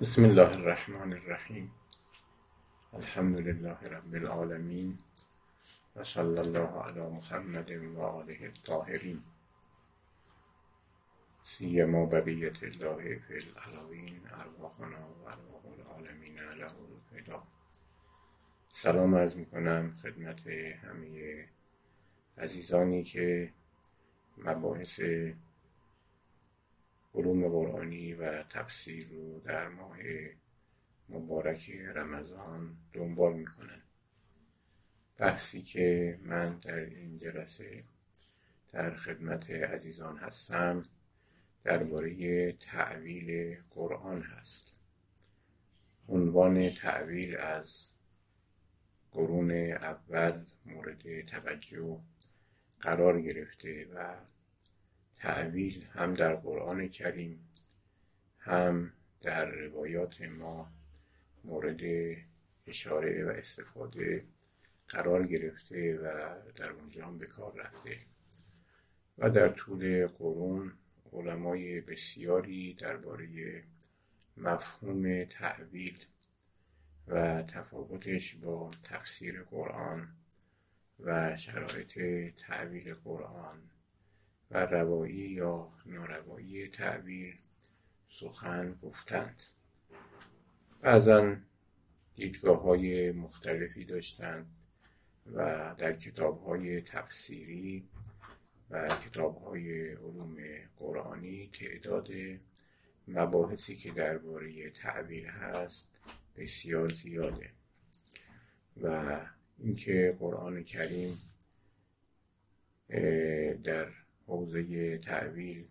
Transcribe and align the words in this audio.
بسم 0.00 0.24
الله 0.24 0.52
الرحمن 0.52 1.12
الرحیم. 1.12 1.70
الحمد 2.92 3.36
لله 3.36 3.78
رب 3.82 4.14
العالمین 4.14 4.98
و 5.96 6.04
صلی 6.04 6.38
الله 6.38 6.82
علی 6.82 7.00
محمد 7.00 7.70
و 7.70 8.00
آله 8.00 8.38
الطاهرین. 8.42 9.22
سیما 11.44 12.06
بقیت 12.06 12.62
الله 12.62 13.18
فی 13.18 13.34
العراوین 13.34 14.20
ارواحنا 14.32 15.08
و 15.08 15.28
ارواح 15.28 15.64
العالمین 15.78 16.38
له 16.38 16.72
الفدا 16.90 17.42
سلام 18.72 19.14
عرض 19.14 19.36
می‌کنم 19.36 19.94
خدمت 20.02 20.46
همه 20.46 21.48
عزیزانی 22.38 23.04
که 23.04 23.52
مباحث 24.38 25.00
علوم 27.16 27.48
قرآنی 27.48 28.14
و 28.14 28.42
تفسیر 28.42 29.08
رو 29.08 29.40
در 29.40 29.68
ماه 29.68 29.98
مبارک 31.08 31.70
رمضان 31.70 32.76
دنبال 32.92 33.36
می‌کنن. 33.36 33.82
بحثی 35.16 35.62
که 35.62 36.18
من 36.22 36.58
در 36.58 36.80
این 36.80 37.18
جلسه 37.18 37.80
در 38.72 38.96
خدمت 38.96 39.50
عزیزان 39.50 40.18
هستم 40.18 40.82
درباره 41.64 42.52
تعویل 42.52 43.56
قرآن 43.70 44.22
هست. 44.22 44.80
عنوان 46.08 46.70
تعویل 46.70 47.36
از 47.36 47.88
قرون 49.12 49.50
اول 49.70 50.44
مورد 50.66 51.26
توجه 51.26 52.00
قرار 52.80 53.20
گرفته 53.20 53.86
و 53.94 54.16
تعویل 55.16 55.84
هم 55.92 56.14
در 56.14 56.34
قرآن 56.34 56.88
کریم 56.88 57.48
هم 58.38 58.92
در 59.20 59.50
روایات 59.50 60.22
ما 60.22 60.72
مورد 61.44 61.80
اشاره 62.66 63.24
و 63.24 63.28
استفاده 63.28 64.22
قرار 64.88 65.26
گرفته 65.26 65.98
و 65.98 66.34
در 66.52 66.70
اونجا 66.70 67.06
هم 67.06 67.18
به 67.18 67.26
کار 67.26 67.54
رفته. 67.56 67.98
و 69.18 69.30
در 69.30 69.48
طول 69.48 70.06
قرون 70.06 70.72
علمای 71.12 71.80
بسیاری 71.80 72.74
درباره 72.74 73.64
مفهوم 74.36 75.24
تعویل 75.24 76.04
و 77.08 77.42
تفاوتش 77.42 78.34
با 78.34 78.70
تفسیر 78.84 79.42
قرآن 79.42 80.08
و 81.00 81.36
شرایط 81.36 81.98
تعویل 82.36 82.94
قرآن 82.94 83.70
و 84.50 84.66
روایی 84.66 85.14
یا 85.14 85.72
ناروایی 85.86 86.68
تعبیر 86.68 87.38
سخن 88.08 88.78
گفتند. 88.82 89.42
بعضا 90.80 91.36
دیدگاه 92.14 92.62
های 92.62 93.12
مختلفی 93.12 93.84
داشتند 93.84 94.46
و 95.32 95.74
در 95.78 95.92
کتاب 95.92 96.44
های 96.44 96.80
تفسیری 96.80 97.88
و 98.70 98.88
کتاب 98.88 99.42
های 99.42 99.92
علوم 99.92 100.36
قرآنی 100.76 101.50
تعداد 101.60 102.08
مباحثی 103.08 103.76
که 103.76 103.90
درباره 103.90 104.70
تعبیر 104.70 105.26
هست 105.26 105.88
بسیار 106.36 106.92
زیاده 106.92 107.50
و 108.82 109.20
اینکه 109.58 110.16
قرآن 110.18 110.62
کریم 110.62 111.18
در 113.64 113.88
حوزه 114.26 114.98
تعویل 114.98 115.66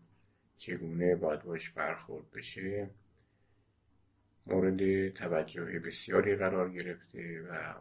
چگونه 0.58 1.16
باید 1.16 1.44
باش 1.44 1.70
برخورد 1.70 2.32
بشه 2.32 2.90
مورد 4.46 5.10
توجه 5.10 5.80
بسیاری 5.80 6.36
قرار 6.36 6.72
گرفته 6.72 7.42
و 7.42 7.74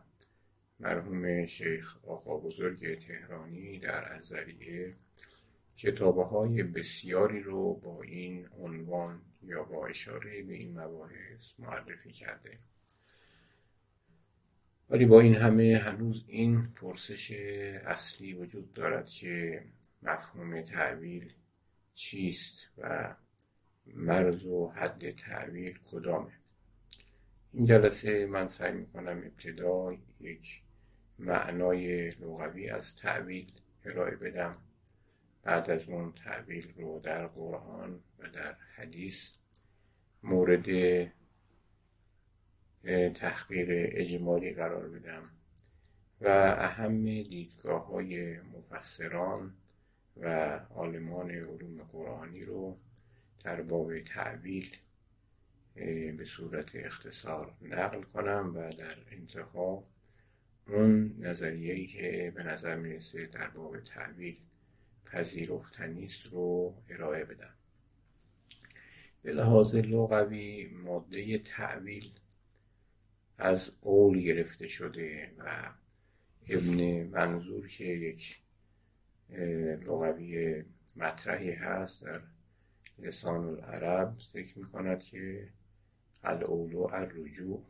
مرحوم 0.81 1.47
شیخ 1.47 1.97
آقا 2.07 2.37
بزرگ 2.37 2.99
تهرانی 2.99 3.79
در 3.79 4.13
ازریه 4.13 4.91
کتابه 5.77 6.25
های 6.25 6.63
بسیاری 6.63 7.41
رو 7.41 7.75
با 7.75 8.03
این 8.03 8.49
عنوان 8.59 9.23
یا 9.43 9.65
با 9.65 9.87
اشاره 9.87 10.43
به 10.43 10.55
این 10.55 10.81
مباحث 10.81 11.53
معرفی 11.59 12.11
کرده. 12.13 12.57
ولی 14.91 15.07
با 15.07 15.21
این 15.21 15.35
همه 15.35 15.79
هنوز 15.79 16.25
این 16.27 16.69
پرسش 16.75 17.31
اصلی 17.87 18.33
وجود 18.33 18.73
دارد 18.73 19.09
که 19.09 19.65
مفهوم 20.05 20.63
تعویل 20.63 21.33
چیست 21.95 22.69
و 22.79 23.15
مرز 23.87 24.45
و 24.45 24.69
حد 24.69 25.11
تعویل 25.11 25.79
کدامه؟ 25.91 26.33
این 27.53 27.65
جلسه 27.65 28.27
من 28.27 28.49
سعی 28.49 28.73
می‌کنم 28.73 29.23
ابتدا 29.25 29.97
یک 30.21 30.63
معنای 31.19 32.11
لغوی 32.11 32.69
از 32.69 32.97
تعویل 32.97 33.53
ارائه 33.85 34.17
بدم. 34.17 34.53
بعد 35.43 35.71
از 35.71 35.91
اون 35.91 36.13
تعویل 36.13 36.75
رو 36.77 37.01
در 37.01 37.27
قرآن 37.27 38.01
و 38.19 38.29
در 38.29 38.57
حدیث 38.77 39.31
مورد 40.23 40.67
تحقیق 43.15 43.91
اجمالی 43.93 44.55
قرار 44.55 44.89
بدم 44.89 45.31
و 46.21 46.29
اهم 46.59 47.05
دیدگاه 47.05 47.87
های 47.87 48.41
مفسران 48.41 49.55
و 50.17 50.29
عالمان 50.57 51.31
علوم 51.31 51.83
قرآنی 51.83 52.45
رو 52.45 52.79
در 53.45 53.63
باب 53.63 54.01
تعویل 54.01 54.77
به 56.17 56.25
صورت 56.25 56.77
اختصار 56.77 57.55
نقل 57.63 58.03
کنم 58.03 58.53
و 58.57 58.73
در 58.73 58.97
انتها 59.11 59.85
اون 60.69 61.17
نظریه‌ای 61.19 61.87
که 61.87 62.33
به 62.37 62.43
نظر 62.43 62.77
می‌رسه 62.77 63.27
در 63.27 63.49
باب 63.51 63.81
تعویل 63.81 64.37
پذیرفتنی 65.05 66.05
است 66.05 66.27
رو 66.27 66.75
ارائه 66.89 67.25
بدم. 67.25 67.55
به 69.23 69.33
لحاظ 69.33 69.75
لغوی 69.75 70.67
ماده 70.67 71.39
تعویل 71.39 72.13
از 73.39 73.71
اول 73.81 74.19
گرفته 74.19 74.69
شده 74.69 75.35
و 75.39 75.73
ابن 76.49 77.03
منظور 77.07 77.69
که 77.69 77.85
یک 77.85 78.44
لغوی 79.31 80.65
مطرحی 80.97 81.53
هست 81.53 82.03
در 82.03 82.21
لسان 82.99 83.45
العرب. 83.45 84.19
ذکر 84.33 84.59
می 84.59 84.65
کند 84.65 85.03
که 85.03 85.49
الاولو 86.25 86.89
الرجوع 86.93 87.65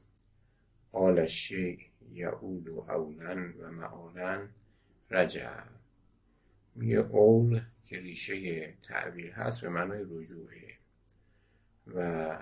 آل 0.93 1.19
الشیء 1.19 1.79
یعود 2.13 2.69
اولا 2.69 3.53
و 3.59 3.71
معالا 3.71 4.49
رجع 5.11 5.51
میگه 6.75 6.99
اول 6.99 7.63
که 7.85 8.01
ریشه 8.01 8.73
تعویل 8.83 9.31
هست 9.31 9.61
به 9.61 9.69
معنای 9.69 10.05
رجوعه 10.11 10.79
و 11.87 12.39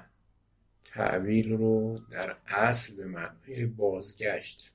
تعویل 0.85 1.53
رو 1.53 1.99
در 2.11 2.37
اصل 2.47 2.97
به 2.97 3.07
معنای 3.07 3.67
بازگشت. 3.67 4.73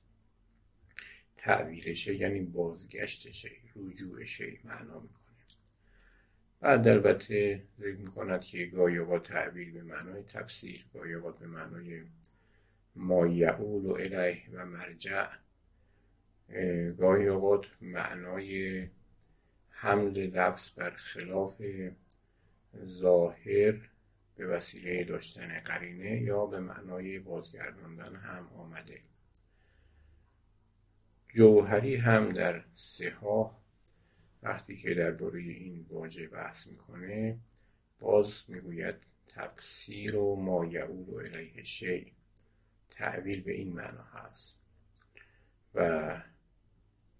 تعویلشه 1.36 2.14
یعنی 2.14 2.40
بازگشتشه. 2.40 3.67
رجوع 3.78 4.24
شی 4.24 4.60
معنا 4.64 5.00
می‌کنه. 5.00 5.36
بعد 6.60 6.88
البته 6.88 7.62
ذکر 7.80 7.96
می‌کند 7.96 8.40
که 8.40 8.66
گاهی 8.66 8.98
اوقات 8.98 9.22
تعبیر 9.22 9.72
به 9.72 9.82
معنای 9.82 10.22
تفسیر 10.22 10.84
گاهی 10.94 11.14
اوقات 11.14 11.38
به 11.38 11.46
معنای 11.46 12.02
ما 12.96 13.26
یعول 13.26 13.86
و 13.86 13.92
الیه 13.92 14.42
و 14.52 14.66
مرجع 14.66 15.26
گاهی 16.98 17.26
اوقات 17.26 17.66
معنای 17.80 18.88
حمل 19.70 20.18
لفظ 20.18 20.70
بر 20.76 20.90
خلاف 20.90 21.62
ظاهر 22.86 23.90
به 24.36 24.46
وسیله 24.46 25.04
داشتن 25.04 25.60
قرینه 25.60 26.20
یا 26.22 26.46
به 26.46 26.60
معنای 26.60 27.18
بازگرداندن 27.18 28.16
هم 28.16 28.48
آمده. 28.48 29.00
جوهری 31.28 31.96
هم 31.96 32.28
در 32.28 32.64
سهاه 32.76 33.60
وقتی 34.42 34.76
که 34.76 34.94
درباره 34.94 35.40
این 35.40 35.86
واژه 35.88 36.28
بحث 36.28 36.66
می‌کنه 36.66 37.38
باز 37.98 38.42
می‌گوید 38.48 38.94
تفسیر 39.28 40.16
و 40.16 40.36
ما 40.36 40.64
یعول 40.64 41.08
و 41.08 41.14
الیه 41.14 41.64
شی. 41.64 42.12
تعویل 42.90 43.42
به 43.42 43.52
این 43.52 43.72
معنا 43.72 44.02
هست. 44.02 44.58
و 45.74 46.22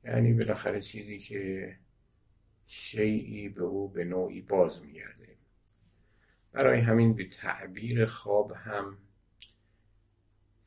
یعنی 0.04 0.32
بالاخره 0.32 0.80
چیزی 0.80 1.18
که 1.18 1.76
شیعی 2.66 3.48
به 3.48 3.62
او 3.62 3.88
به 3.88 4.04
نوعی 4.04 4.40
باز 4.40 4.82
میگرده. 4.82 5.36
برای 6.52 6.80
همین 6.80 7.14
به 7.14 7.28
تعبیر 7.28 8.06
خواب 8.06 8.52
هم 8.52 8.98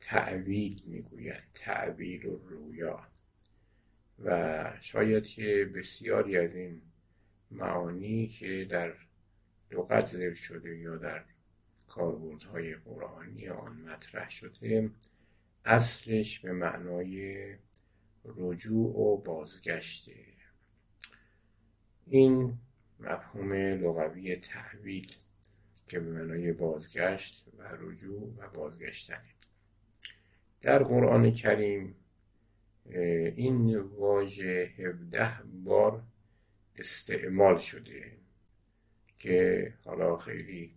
تعویل 0.00 0.82
می‌گویند. 0.86 1.50
تعبیر 1.54 2.28
و 2.28 2.36
رویا. 2.36 3.06
و 4.18 4.72
شاید 4.80 5.26
که 5.26 5.70
بسیاری 5.74 6.36
از 6.36 6.54
این 6.54 6.82
معانی 7.50 8.26
که 8.26 8.64
در 8.70 8.94
لغت 9.70 10.06
ذکر 10.06 10.34
شده 10.34 10.76
یا 10.76 10.96
در 10.96 11.24
کاربردهای 11.88 12.74
قرآنی 12.74 13.48
آن 13.48 13.76
مطرح 13.76 14.30
شده 14.30 14.90
اصلش 15.64 16.40
به 16.40 16.52
معنای 16.52 17.56
رجوع 18.24 18.96
و 18.96 19.16
بازگشته. 19.16 20.14
این 22.06 22.58
مفهوم 23.00 23.52
لغوی 23.52 24.36
تحویل 24.36 25.12
که 25.88 26.00
به 26.00 26.10
معنای 26.10 26.52
بازگشت 26.52 27.44
و 27.58 27.62
رجوع 27.80 28.34
و 28.36 28.48
بازگشتنه 28.48 29.34
در 30.60 30.82
قرآن 30.82 31.32
کریم 31.32 31.94
این 32.86 33.76
واژه 33.76 34.72
17 34.78 35.30
بار 35.64 36.02
استعمال 36.76 37.58
شده 37.58 38.12
که 39.18 39.74
حالا 39.84 40.16
خیلی 40.16 40.74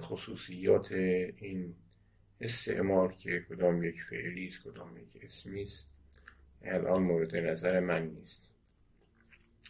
خصوصیات 0.00 0.92
این 0.92 1.74
استعمال 2.40 3.12
که 3.12 3.46
کدام 3.48 3.82
یک 3.82 4.02
فعلی 4.02 4.46
است 4.46 4.62
کدام 4.62 4.96
یک 4.96 5.24
اسمی 5.24 5.62
است 5.62 5.92
الان 6.62 7.02
مورد 7.02 7.36
نظر 7.36 7.80
من 7.80 8.06
نیست. 8.06 8.50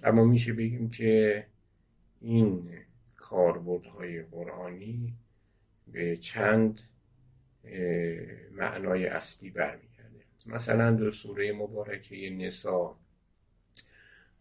اما 0.02 0.24
میشه 0.24 0.52
بگیم 0.52 0.90
که 0.90 1.46
این 2.20 2.70
کاربردهای 3.16 4.22
قرآنی 4.22 5.14
به 5.88 6.16
چند 6.16 6.80
معنای 8.52 9.06
اصلی 9.06 9.50
برمیگرده 9.50 9.89
مثلا 10.46 10.90
در 10.90 11.10
سوره 11.10 11.52
مبارکه 11.52 12.30
نسا 12.30 12.98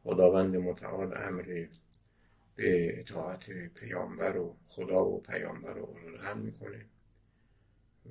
خداوند 0.04 0.56
متعال 0.56 1.18
امر 1.18 1.68
به 2.56 3.00
اطاعت 3.00 3.50
پیامبر 3.68 4.38
و 4.38 4.56
خدا 4.68 5.06
و 5.06 5.22
پیامبر 5.22 5.74
رو 5.74 5.96
هم 6.24 6.38
می‌کنه 6.38 6.86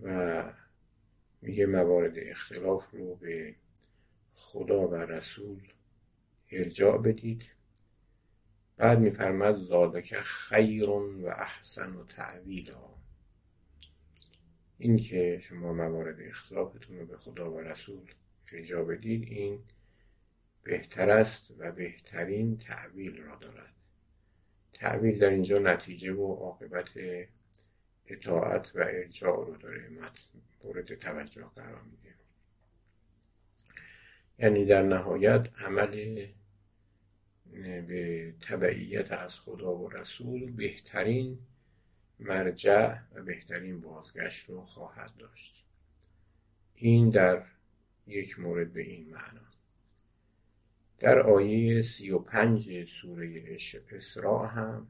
و 0.02 0.44
میگه 1.43 1.67
موارد 1.67 2.12
اختلاف 2.17 2.90
رو 2.90 3.14
به 3.14 3.55
خدا 4.35 4.88
و 4.88 4.94
رسول 4.94 5.73
ارجاع 6.50 6.99
بدید. 6.99 7.44
بعد 8.76 8.99
میفرمد 8.99 9.56
زادک 9.56 10.14
خیر 10.14 10.90
و 10.90 11.26
احسن 11.26 11.96
و 11.96 12.05
تعویلا. 12.05 12.98
این 14.79 14.97
که 14.97 15.41
شما 15.49 15.73
موارد 15.73 16.21
اختلافتون 16.21 16.99
رو 16.99 17.07
به 17.07 17.17
خدا 17.17 17.53
و 17.53 17.61
رسول 17.61 18.11
ارجاع 18.53 18.85
بدید 18.85 19.23
این 19.29 19.61
بهتر 20.63 21.11
است 21.11 21.51
و 21.59 21.73
بهترین 21.73 22.59
تعویل 22.59 23.17
را 23.17 23.37
دارد. 23.37 23.75
تعویل 24.73 25.19
در 25.19 25.31
اینجا 25.31 25.59
نتیجه 25.59 26.13
و 26.13 26.35
عاقبت 26.35 26.91
اطاعت 28.07 28.73
و 28.75 28.79
ارجاع 28.79 29.47
رو 29.47 29.57
داره. 29.57 29.89
مورد 30.65 30.95
توجه 30.95 31.45
قرار 31.57 31.83
میده. 31.83 32.15
یعنی 34.39 34.65
در 34.65 34.83
نهایت 34.83 35.49
عمل 35.63 36.27
به 37.89 38.35
تبعیت 38.41 39.13
از 39.13 39.39
خدا 39.39 39.77
و 39.77 39.89
رسول 39.89 40.51
بهترین 40.53 41.39
مرجع 42.20 42.99
و 43.15 43.23
بهترین 43.23 43.81
بازگشت 43.81 44.50
رو 44.50 44.62
خواهد 44.62 45.17
داشت. 45.19 45.67
این 46.75 47.11
در 47.11 47.44
یک 48.06 48.38
مورد 48.38 48.73
به 48.73 48.82
این 48.82 49.11
معنا. 49.11 49.49
در 50.99 51.19
آیه 51.19 51.82
سی 51.82 52.11
و 52.11 52.19
پنج 52.19 52.88
سوره 52.88 53.56
اسراء 53.91 54.47
هم 54.47 54.88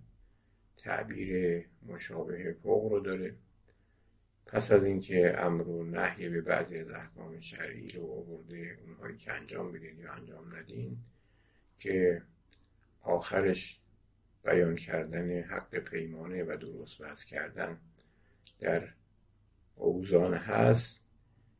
تعبیر 0.76 1.64
مشابه 1.86 2.56
فوق 2.62 2.92
رو 2.92 3.00
داره. 3.00 3.36
پس 4.46 4.72
از 4.72 4.84
اینکه 4.84 5.34
امر 5.38 5.68
و 5.68 5.84
نهی 5.84 6.28
به 6.28 6.40
بعضی 6.40 6.78
از 6.78 6.90
احکام 6.90 7.40
شرعی 7.40 7.88
رو 7.88 8.12
آورده 8.12 8.78
اونهایی 8.86 9.16
که 9.16 9.32
انجام 9.32 9.72
بدین 9.72 9.98
یا 9.98 10.12
انجام 10.12 10.56
ندین 10.56 10.98
که 11.78 12.22
آخرش 13.02 13.80
بیان 14.42 14.76
کردن 14.76 15.42
حق 15.42 15.78
پیمانه 15.78 16.44
و 16.44 16.56
درست 16.56 17.00
وضع 17.00 17.26
کردن 17.26 17.80
در 18.60 18.88
اوزان 19.76 20.34
هست. 20.34 21.00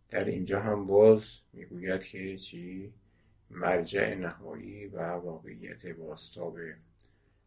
در 0.09 0.25
اینجا 0.25 0.61
هم 0.61 0.87
باز 0.87 1.25
می‌گوید 1.53 2.05
که 2.05 2.37
چی؟ 2.37 2.93
مرجع 3.51 4.15
نهایی 4.15 4.87
و 4.87 4.99
واقعیت 5.01 5.87
باستاب 5.87 6.59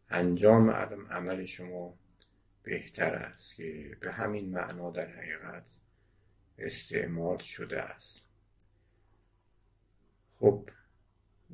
انجام 0.08 0.70
عمل 1.10 1.44
شما 1.44 1.98
بهتر 2.62 3.14
است 3.14 3.54
که 3.54 3.96
به 4.00 4.12
همین 4.12 4.50
معنا 4.50 4.90
در 4.90 5.06
حقیقت 5.10 5.64
استعمال 6.58 7.38
شده 7.38 7.80
است. 7.80 8.22
خب 10.38 10.68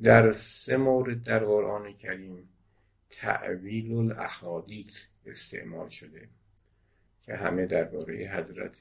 در 0.02 0.32
سه 0.32 0.76
مورد 0.76 1.22
در 1.22 1.44
قرآن 1.44 1.92
کریم 1.92 2.48
تعویل 3.10 3.92
الاحادیث 3.92 5.04
استعمال 5.26 5.88
شده 5.88 6.28
که 7.22 7.36
همه 7.36 7.66
درباره 7.66 8.30
حضرت 8.34 8.76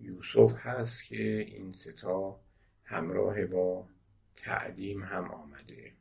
یوسف 0.00 0.54
هست 0.56 1.04
که 1.04 1.38
این 1.38 1.72
ستا 1.72 2.40
همراه 2.84 3.46
با 3.46 3.88
تعلیم 4.36 5.02
هم 5.02 5.30
آمده. 5.30 5.92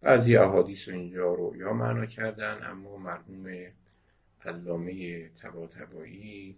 بعضی 0.00 0.36
احادیث 0.36 0.88
رو 0.88 0.94
اینجا 0.94 1.34
رویا 1.34 1.72
معنا 1.72 2.06
کردن 2.06 2.58
اما 2.62 2.96
مرحوم 2.96 3.66
علامه 4.44 5.28
تباتبایی 5.28 6.56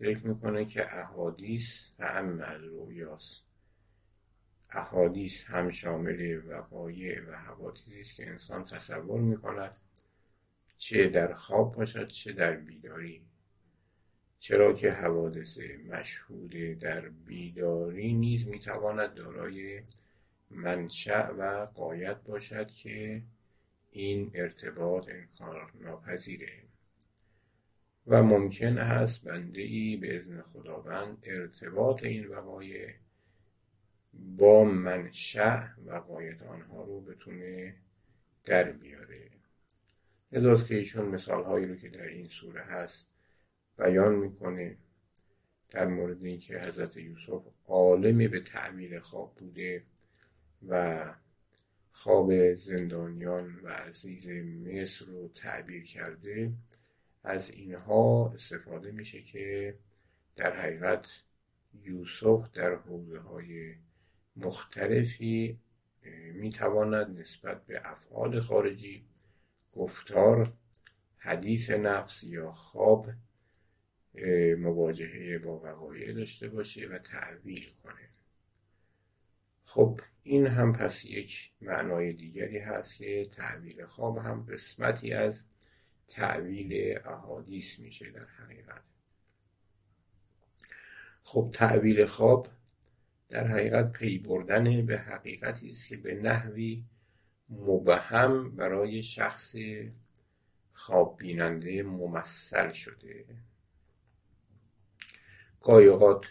ذکر 0.00 0.26
می‌کنه 0.26 0.64
که 0.64 0.98
احادیث 0.98 1.86
هم 2.00 2.40
از 2.40 2.64
رویاست 2.64 3.42
احادیث 4.74 5.44
هم 5.44 5.70
شامل 5.70 6.40
وقایع 6.46 7.20
و 7.28 7.32
حوادثی 7.32 8.00
است 8.00 8.14
که 8.14 8.26
انسان 8.26 8.64
تصور 8.64 9.20
می‌کند 9.20 9.76
چه 10.78 11.08
در 11.08 11.34
خواب 11.34 11.74
باشد 11.74 12.08
چه 12.08 12.32
در 12.32 12.56
بیداری. 12.56 13.22
چرا 14.38 14.72
که 14.72 14.90
حوادث 14.90 15.58
مشهود 15.88 16.50
در 16.78 17.08
بیداری 17.08 18.12
نیز 18.12 18.46
می‌تواند 18.46 19.14
دارای 19.14 19.82
منشأ 20.50 21.32
و 21.38 21.66
قایت 21.74 22.16
باشد 22.16 22.70
که 22.70 23.22
این 23.90 24.30
ارتباط 24.34 25.08
انکار 25.08 25.72
ناپذیره 25.80 26.62
و 28.06 28.22
ممکن 28.22 28.78
است 28.78 29.24
بنده 29.24 29.62
ای 29.62 29.96
به 29.96 30.16
ازن 30.16 30.40
خداوند 30.40 31.18
ارتباط 31.22 32.04
این 32.04 32.26
وقایع 32.26 32.94
با 34.36 34.64
منشأ 34.64 35.66
و 35.86 35.94
قایت 35.94 36.42
آنها 36.42 36.84
رو 36.84 37.00
بتونه 37.00 37.74
در 38.44 38.72
بیاره. 38.72 39.30
لذاست 40.32 40.66
که 40.66 40.74
ایشون 40.74 41.08
مثال 41.08 41.44
هایی 41.44 41.66
رو 41.66 41.76
که 41.76 41.88
در 41.88 42.06
این 42.06 42.28
سوره 42.28 42.62
هست 42.62 43.06
بیان 43.78 44.14
می‌کنه 44.14 44.76
در 45.70 45.86
مورد 45.86 46.24
اینکه 46.24 46.60
حضرت 46.60 46.96
یوسف 46.96 47.42
عالمی 47.66 48.28
به 48.28 48.40
تعمیل 48.40 48.98
خواب 48.98 49.34
بوده 49.34 49.82
و 50.68 51.04
خواب 51.92 52.54
زندانیان 52.54 53.60
و 53.62 53.68
عزیز 53.68 54.28
مصر 54.66 55.04
رو 55.04 55.28
تعبیر 55.28 55.84
کرده 55.84 56.52
از 57.24 57.50
اینها 57.50 58.30
استفاده 58.34 58.90
میشه 58.90 59.20
که 59.20 59.74
در 60.36 60.56
حقیقت 60.56 61.06
یوسف 61.82 62.50
در 62.52 62.74
حوزه 62.74 63.18
های 63.18 63.74
مختلفی 64.36 65.58
می‌تواند 66.34 67.20
نسبت 67.20 67.66
به 67.66 67.80
افعال 67.84 68.40
خارجی 68.40 69.04
گفتار 69.72 70.52
حدیث 71.16 71.70
نفس 71.70 72.24
یا 72.24 72.52
خواب 72.52 73.10
مواجهه 74.58 75.38
با 75.38 75.58
وقایع 75.58 76.12
داشته 76.12 76.48
باشه 76.48 76.88
و 76.88 76.98
تعویل 76.98 77.72
کنه. 77.82 78.08
خب 79.64 80.00
این 80.22 80.46
هم 80.46 80.72
پس 80.72 81.04
یک 81.04 81.50
معنای 81.60 82.12
دیگری 82.12 82.58
هست 82.58 82.96
که 82.96 83.28
تعویل 83.32 83.86
خواب 83.86 84.18
هم 84.18 84.46
قسمتی 84.50 85.12
از 85.12 85.44
تعویل 86.08 86.98
احادیث 87.04 87.78
میشه 87.78 88.10
در 88.10 88.24
حقیقت. 88.24 88.82
خب 91.22 91.50
تعویل 91.54 92.06
خواب 92.06 92.48
در 93.34 93.46
حقیقت 93.46 93.92
پی 93.92 94.18
بردن 94.18 94.86
به 94.86 94.98
حقیقتی 94.98 95.70
است 95.70 95.88
که 95.88 95.96
به 95.96 96.14
نحوی 96.14 96.84
مبهم 97.48 98.56
برای 98.56 99.02
شخص 99.02 99.56
خواب 100.72 101.18
بیننده 101.18 101.82
ممثل 101.82 102.72
شده. 102.72 103.24
گاهی 105.60 105.86
اوقات 105.86 106.26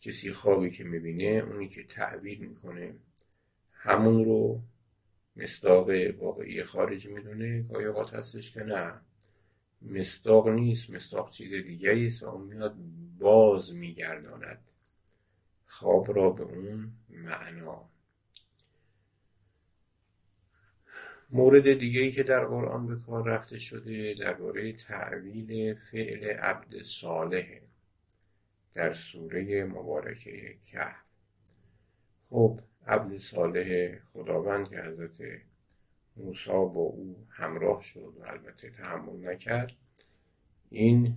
کسی 0.00 0.32
خوابی 0.32 0.70
که 0.70 0.84
می‌بینه 0.84 1.24
اونی 1.24 1.68
که 1.68 1.84
تعبیر 1.84 2.40
می‌کنه 2.40 2.94
همون 3.72 4.24
رو 4.24 4.62
مصداق 5.36 5.90
واقعی 6.18 6.64
خارج 6.64 7.06
می‌دونه. 7.06 7.62
گاهی 7.62 7.84
اوقات 7.86 8.14
هستش 8.14 8.52
که 8.52 8.60
نه 8.60 9.00
مستاق 9.82 10.48
نیست 10.48 10.90
مستاق 10.90 11.30
چیز 11.30 11.54
دیگری 11.54 12.06
است 12.06 12.22
و 12.22 12.26
اون 12.26 12.46
میاد 12.46 12.76
باز 13.18 13.74
میگرداند. 13.74 14.71
خواب 15.72 16.16
را 16.16 16.30
به 16.30 16.42
اون 16.42 16.92
معنا. 17.08 17.88
مورد 21.30 21.78
دیگه 21.78 22.00
ای 22.00 22.12
که 22.12 22.22
در 22.22 22.44
قرآن 22.44 22.86
به 22.86 22.96
کار 23.06 23.28
رفته 23.28 23.58
شده 23.58 24.14
درباره 24.14 24.72
تعویل 24.72 25.74
فعل 25.74 26.24
عبد 26.24 26.82
صالح 26.82 27.60
در 28.72 28.92
سوره 28.92 29.64
مبارکه 29.64 30.58
کهف. 30.64 31.04
خب 32.30 32.60
عبد 32.86 33.18
صالح 33.18 33.98
خداوند 34.12 34.68
که 34.68 34.76
حضرت 34.76 35.40
موسی 36.16 36.50
با 36.50 36.80
او 36.80 37.26
همراه 37.30 37.82
شد 37.82 38.14
و 38.20 38.24
البته 38.26 38.70
تحمل 38.70 39.28
نکرد 39.28 39.72
این 40.70 41.16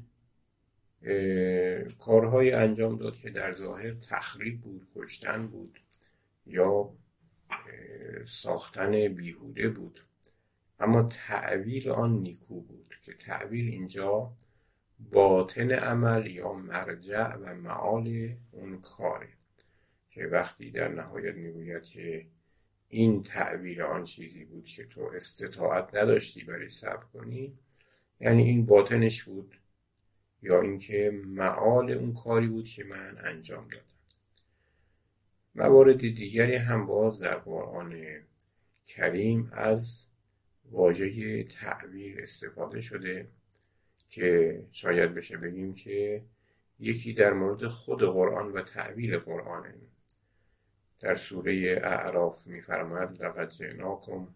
کارهای 2.00 2.52
انجام 2.52 2.98
داد 2.98 3.18
که 3.18 3.30
در 3.30 3.54
ظاهر 3.54 3.94
تخریب 3.94 4.62
بود 4.62 4.88
کشتن 4.96 5.48
بود 5.48 5.80
یا 6.46 6.94
ساختن 8.28 9.08
بیهوده 9.08 9.70
بود. 9.70 10.00
اما 10.80 11.04
تعویل 11.04 11.90
آن 11.90 12.14
نیکو 12.20 12.62
بود 12.62 12.96
که 13.02 13.14
تعویل 13.14 13.68
اینجا 13.68 14.34
باطن 15.12 15.72
عمل 15.72 16.28
یا 16.28 16.54
مرجع 16.54 17.36
و 17.36 17.54
معال 17.54 18.36
اون 18.52 18.76
کاره 18.76 19.30
که 20.10 20.28
وقتی 20.28 20.72
در 20.72 20.88
نهایت 20.88 21.36
می‌گوید 21.36 21.84
که 21.84 22.28
این 22.90 23.24
تعبیر 23.24 23.84
آن 23.84 24.04
چیزی 24.04 24.46
بود 24.46 24.66
که 24.66 24.86
تو 24.86 25.02
استطاعت 25.16 25.96
نداشتی 25.96 26.44
برای 26.44 26.70
صبر 26.70 27.04
کنی 27.14 27.58
یعنی 28.20 28.44
این 28.44 28.66
باطنش 28.66 29.24
بود. 29.24 29.56
یا 30.46 30.62
اینکه 30.62 31.12
معال 31.26 31.92
اون 31.92 32.14
کاری 32.14 32.48
بود 32.48 32.70
که 32.70 32.84
من 32.84 33.18
انجام 33.24 33.68
دادم. 33.68 33.84
موارد 35.56 35.98
دیگری 35.98 36.56
هم 36.56 36.86
باز 36.86 37.20
در 37.20 37.36
قرآن 37.36 37.96
کریم 38.88 39.50
از 39.54 40.06
واژه 40.72 41.44
تعبیر 41.44 42.22
استفاده 42.22 42.82
شده 42.82 43.28
که 44.10 44.60
شاید 44.72 45.14
بشه 45.14 45.38
بگیم 45.38 45.74
که 45.74 46.24
یکی 46.80 47.14
در 47.14 47.34
مورد 47.34 47.68
خود 47.68 48.04
قرآن 48.04 48.52
و 48.52 48.62
تعبیر 48.62 49.18
قرآنه 49.18 49.76
در 51.00 51.16
سوره 51.16 51.82
اعراف 51.84 52.48
میفرماید 52.48 53.24
لقد 53.24 53.50
جئناکم 53.50 54.28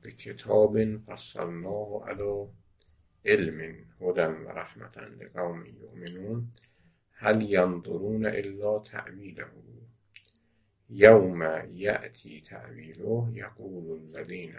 به 0.00 0.12
کتاب 0.12 0.96
فصلناه 0.96 2.08
علی 2.08 2.48
علم 3.24 3.60
هدى 4.00 4.26
و 4.26 4.48
رحمتا 4.48 5.00
لقوم 5.00 5.64
یؤمنون 5.64 6.52
هل 7.10 7.42
ینظرون 7.42 8.26
الا 8.26 8.78
تعویله 8.78 9.46
یوم 10.88 11.42
یأتی 11.72 12.40
تعویله 12.40 13.30
یقول 13.32 14.00
الذین 14.00 14.54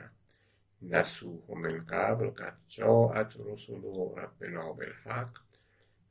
نسوه 0.81 1.57
من 1.57 1.86
قبل 1.86 2.29
قد 2.29 2.57
جاءت 2.67 3.34
رسل 3.39 3.81
ربنا 4.17 4.74
بالحق 4.74 5.38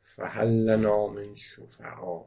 فهل 0.02 0.48
لنا 0.48 1.06
من 1.06 1.34
شفعا 1.36 2.24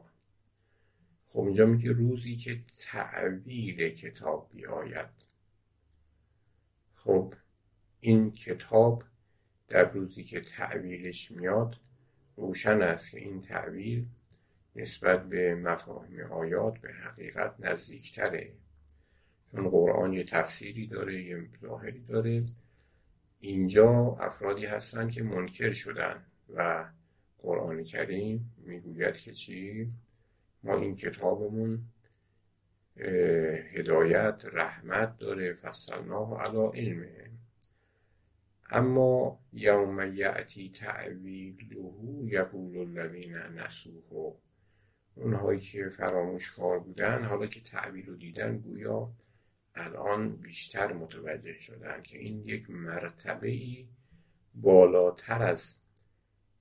خب 1.28 1.40
اینجا 1.40 1.66
میگه 1.66 1.92
روزی 1.92 2.36
که 2.36 2.64
تعویل 2.78 3.88
کتاب 3.88 4.48
بیاید. 4.50 5.10
خب 6.94 7.34
این 8.00 8.32
کتاب 8.32 9.02
در 9.68 9.92
روزی 9.92 10.24
که 10.24 10.40
تعویلش 10.40 11.30
میاد 11.30 11.76
روشن 12.36 12.82
است 12.82 13.10
که 13.10 13.18
این 13.18 13.42
تعویل 13.42 14.06
نسبت 14.76 15.28
به 15.28 15.54
مفاهیم 15.54 16.20
آیات 16.20 16.78
به 16.78 16.92
حقیقت 16.92 17.54
نزدیکتره. 17.58 18.52
چون 19.50 19.70
قرآن 19.70 20.12
یه 20.12 20.24
تفسیری 20.24 20.86
داره 20.86 21.22
یه 21.22 21.48
ظاهری 21.60 22.00
داره. 22.00 22.44
اینجا 23.40 24.16
افرادی 24.20 24.66
هستن 24.66 25.08
که 25.08 25.22
منکر 25.22 25.72
شدن 25.72 26.24
و 26.54 26.84
قرآن 27.38 27.84
کریم 27.84 28.54
می‌گوید 28.66 29.16
که 29.16 29.32
چی؟ 29.32 29.92
ما 30.62 30.76
این 30.76 30.96
کتابمون 30.96 31.84
هدایت 33.72 34.44
رحمت 34.52 35.18
داره. 35.18 35.52
فصلناه 35.52 36.42
علا 36.42 36.70
علمه. 36.70 37.27
اما 38.70 39.40
یوم 39.52 40.14
یعتی 40.14 40.70
تعویله 40.70 41.76
یقول 42.24 42.78
الذین 42.78 43.34
نسوه. 43.34 44.36
اونهایی 45.14 45.60
که 45.60 45.88
فراموش 45.88 46.52
کار 46.52 46.78
بودن 46.78 47.24
حالا 47.24 47.46
که 47.46 47.60
تعویل 47.60 48.06
رو 48.06 48.16
دیدن 48.16 48.58
گویا 48.58 49.12
الان 49.74 50.36
بیشتر 50.36 50.92
متوجه 50.92 51.60
شدن 51.60 52.02
که 52.02 52.18
این 52.18 52.42
یک 52.44 52.70
مرتبه 52.70 53.48
ای 53.48 53.88
بالاتر 54.54 55.42
از 55.42 55.76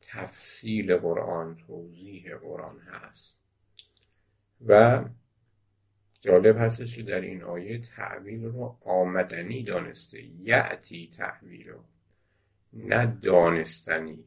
تفصیل 0.01 0.97
قرآن 0.97 1.55
توضیح 1.55 2.35
قرآن 2.35 2.79
هست. 2.79 3.37
و 4.65 5.03
جالب 6.19 6.57
هستش 6.57 6.95
که 6.95 7.03
در 7.03 7.21
این 7.21 7.43
آیه 7.43 7.77
تعویل 7.77 8.43
رو 8.43 8.77
آمدنی 8.85 9.63
دانسته. 9.63 10.23
یعتی 10.23 11.09
تعویل 11.09 11.69
رو 11.69 11.83
نه 12.77 13.05
دانستنی. 13.05 14.25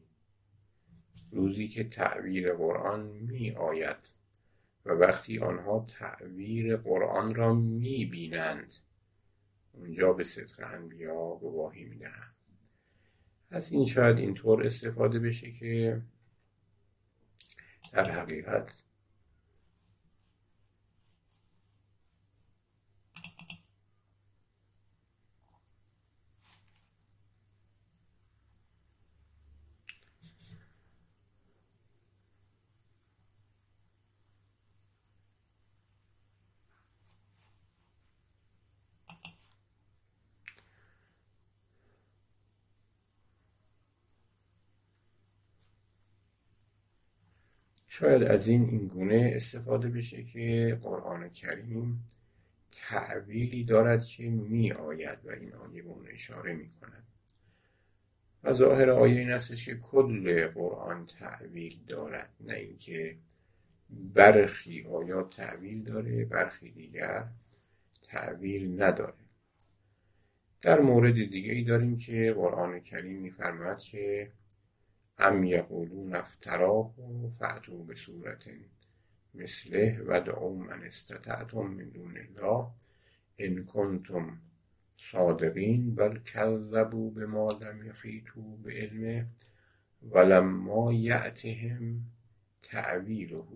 روزی 1.32 1.68
که 1.68 1.84
تعویل 1.84 2.52
قرآن 2.52 3.06
می 3.06 3.50
آید 3.50 4.10
و 4.84 4.90
وقتی 4.90 5.38
آنها 5.38 5.86
تعویر 5.88 6.76
قرآن 6.76 7.34
را 7.34 7.54
می 7.54 8.04
بینند 8.04 8.74
اونجا 9.72 10.12
به 10.12 10.24
صدق 10.24 10.60
انبیا 10.74 11.14
گواهی 11.40 11.84
می 11.84 11.98
دهند 11.98 12.34
از 13.50 13.72
این 13.72 13.86
شاید 13.86 14.18
اینطور 14.18 14.66
استفاده 14.66 15.18
بشه 15.18 15.52
که 15.52 16.02
در 17.92 18.10
حقیقت 18.10 18.74
شاید 47.92 48.22
از 48.22 48.48
این 48.48 48.68
این 48.68 48.86
گونه 48.86 49.32
استفاده 49.34 49.88
بشه 49.88 50.22
که 50.22 50.78
قرآن 50.82 51.28
کریم 51.28 52.06
تعویلی 52.72 53.64
دارد 53.64 54.04
که 54.04 54.30
می 54.30 54.72
آید 54.72 55.18
و 55.24 55.30
این 55.30 55.54
آیه 55.54 55.82
به 55.82 55.88
اون 55.88 56.06
اشاره 56.08 56.54
می 56.54 56.68
کند 56.68 57.06
و 58.44 58.52
ظاهر 58.52 58.90
آیه 58.90 59.20
این 59.20 59.30
است 59.30 59.64
که 59.64 59.74
کل 59.74 60.46
قرآن 60.46 61.06
تعویل 61.06 61.78
دارد 61.86 62.30
نه 62.40 62.54
اینکه 62.54 63.16
برخی 63.90 64.86
آیات 64.86 65.36
تعویل 65.36 65.82
داره 65.82 66.24
برخی 66.24 66.70
دیگر 66.70 67.28
تعویل 68.02 68.82
نداره. 68.82 69.14
در 70.62 70.80
مورد 70.80 71.14
دیگه 71.14 71.52
ای 71.52 71.62
داریم 71.62 71.98
که 71.98 72.32
قرآن 72.32 72.80
کریم 72.80 73.16
میفرماید 73.16 73.78
که 73.78 74.32
ام 75.20 75.44
یقولون 75.44 76.14
افتراه 76.14 76.94
به 77.86 77.94
صورت 77.94 78.50
مثله 79.34 80.02
و 80.06 80.20
دعو 80.20 80.58
من 80.58 80.82
استطعتم 80.82 81.66
من 81.66 81.88
دون 81.88 82.16
الله 82.16 82.70
ان 83.38 83.64
کنتم 83.64 84.38
صادقین 84.96 85.94
بل 85.94 86.18
کذبوا 86.18 87.10
به 87.10 87.26
ما 87.26 87.52
لم 87.52 87.86
یحیطوا 87.86 88.56
به 88.62 88.72
علمه 88.72 89.26
ولما 90.02 90.92
یأتهم 90.92 92.00
تعویله 92.62 93.46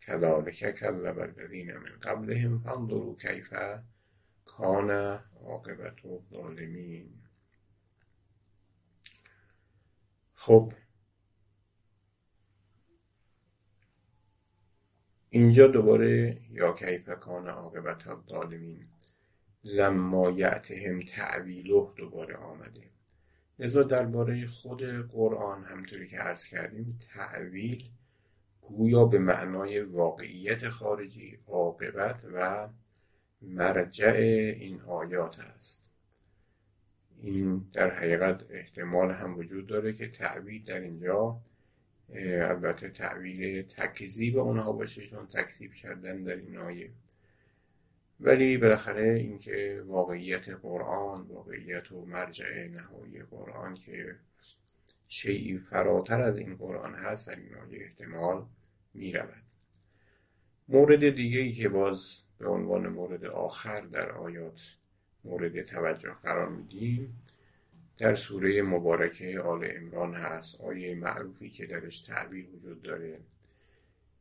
کذلک 0.00 0.74
کذب 0.74 1.18
الذین 1.18 1.76
من 1.76 1.98
قبلهم 2.02 2.58
فانظروا 2.58 3.16
کیف 3.16 3.54
کان 4.44 4.90
عاقبت 5.44 6.04
الظالمین 6.04 7.25
خب 10.46 10.72
اینجا 15.30 15.66
دوباره 15.66 16.40
یا 16.50 16.72
کیف 16.72 17.08
کان 17.08 17.48
عاقبت 17.48 18.06
الظالمین 18.06 18.88
لما 19.64 20.30
یعتهم 20.30 21.02
تعویله 21.02 21.92
دوباره 21.96 22.36
آمده. 22.36 22.90
لذا 23.58 23.82
درباره 23.82 24.46
خود 24.46 24.82
قرآن 25.08 25.64
همطوری 25.64 26.08
که 26.08 26.18
عرض 26.18 26.46
کردیم 26.46 26.98
تعویل 27.14 27.90
گویا 28.60 29.04
به 29.04 29.18
معنای 29.18 29.80
واقعیت 29.80 30.68
خارجی 30.68 31.38
عاقبت 31.46 32.20
و 32.34 32.68
مرجع 33.42 34.16
این 34.60 34.82
آیات 34.82 35.38
است. 35.38 35.85
این 37.22 37.70
در 37.72 37.90
حقیقت 37.90 38.44
احتمال 38.50 39.10
هم 39.10 39.38
وجود 39.38 39.66
داره 39.66 39.92
که 39.92 40.08
تعویل 40.08 40.64
در 40.64 40.80
اینجا 40.80 41.40
البته 42.24 42.88
تعویل 42.88 43.62
تکذیب 43.62 44.38
اونها 44.38 44.72
باشه 44.72 45.06
چون 45.06 45.26
تکذیب 45.26 45.74
کردن 45.74 46.22
در 46.22 46.36
این 46.36 46.56
آیه 46.56 46.90
ولی 48.20 48.56
بالاخره 48.56 49.12
اینکه 49.12 49.82
واقعیت 49.86 50.48
قرآن 50.48 51.22
واقعیت 51.22 51.92
و 51.92 52.06
مرجع 52.06 52.66
نهایی 52.66 53.22
قرآن 53.22 53.74
که 53.74 54.16
شیعی 55.08 55.58
فراتر 55.58 56.22
از 56.22 56.36
این 56.36 56.56
قرآن 56.56 56.94
هست 56.94 57.28
در 57.28 57.36
این 57.36 57.54
آیه 57.54 57.84
احتمال 57.84 58.46
می 58.94 59.12
رود. 59.12 59.42
مورد 60.68 61.10
دیگه 61.10 61.38
ای 61.38 61.52
که 61.52 61.68
باز 61.68 62.22
به 62.38 62.48
عنوان 62.48 62.88
مورد 62.88 63.24
آخر 63.24 63.80
در 63.80 64.12
آیات 64.12 64.76
مورد 65.26 65.62
توجه 65.62 66.14
قرار 66.22 66.48
میدیم. 66.48 67.22
در 67.98 68.14
سوره 68.14 68.62
مبارکه 68.62 69.40
آل 69.40 69.70
امران 69.76 70.14
هست 70.14 70.60
آیه 70.60 70.94
معروفی 70.94 71.50
که 71.50 71.66
درش 71.66 72.00
تعبیر 72.00 72.46
وجود 72.48 72.82
داره. 72.82 73.20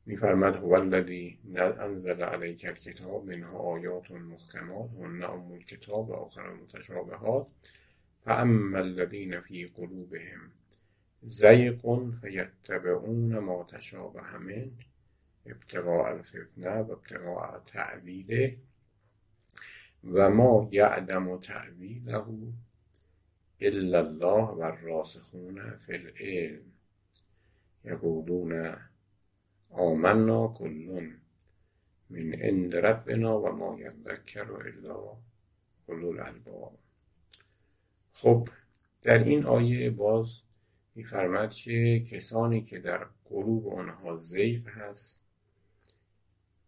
میفرمد 0.08 0.56
هو 0.56 0.74
الذی 0.74 1.40
انزل 1.80 2.24
علیک 2.24 2.66
الکتاب 2.66 3.26
منها 3.26 3.58
آیات 3.58 4.12
محکمات 4.12 4.90
هن 5.00 5.24
ام 5.24 5.52
الکتاب 5.52 6.10
و 6.10 6.14
آخر 6.14 6.54
متشابهات 6.54 7.48
فاما 8.26 8.78
الذین 8.78 9.40
فی 9.42 9.66
قلوبهم 9.66 10.52
زیق 11.22 11.82
فیتبعون 12.22 13.40
ما 13.40 13.64
تشابه 13.64 14.38
من 14.38 14.72
ابتغاء 15.46 16.12
الفتنه 16.12 16.78
و 16.78 16.92
ابتغاء 16.92 17.60
تعویله 17.60 18.58
و 20.06 20.30
ما 20.30 20.70
یعلم 20.72 21.38
تعویله 21.38 22.24
الا 23.62 24.00
الله 24.00 24.44
و 24.44 24.62
الراسخون 24.62 25.78
فی 25.78 25.94
العلم. 25.94 26.62
یقولون 27.84 28.76
آمنا 29.70 30.48
کلون 30.48 31.22
من 32.10 32.34
عند 32.34 32.76
ربنا 32.76 33.42
و 33.42 33.52
ما 33.52 33.80
یذکر 33.80 34.52
الا 34.52 35.18
اولو 35.86 36.08
الالباب. 36.08 36.78
خب 38.12 38.48
در 39.02 39.24
این 39.24 39.46
آیه 39.46 39.90
باز 39.90 40.42
میفرمد 40.96 41.52
که 41.52 42.00
کسانی 42.00 42.62
که 42.62 42.80
در 42.80 43.08
قلوب 43.26 43.68
آنها 43.68 44.18
زیغ 44.18 44.68
هست 44.68 45.25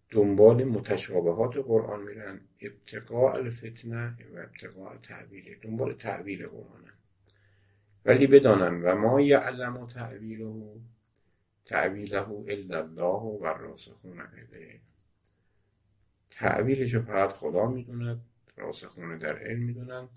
دنبال 0.10 0.64
متشابهات 0.64 1.58
قرآن 1.58 2.04
میرن. 2.04 2.42
ابتقاء 2.62 3.36
الفتنه 3.36 4.18
و 4.34 4.38
ابتقاء 4.38 4.98
تعبیله 4.98 5.56
دنبال 5.62 5.94
تعبیل 5.94 6.48
قرآن 6.48 6.88
ولی 8.06 8.28
بدانن 8.28 8.82
و 8.82 8.96
ما 8.96 9.22
یعلم 9.22 9.88
تعبیله 9.88 10.80
تعبیله 11.66 12.30
الا 12.30 12.80
الله 12.80 13.22
و 13.42 13.46
راسخون 13.46 14.18
بده 14.18 14.80
تعبیلش 16.30 16.96
فقط 16.96 17.32
خدا 17.32 17.66
می‌دوند 17.66 18.22
راسخون 18.58 19.18
در 19.18 19.40
علم 19.40 19.64
می‌دونند 19.64 20.10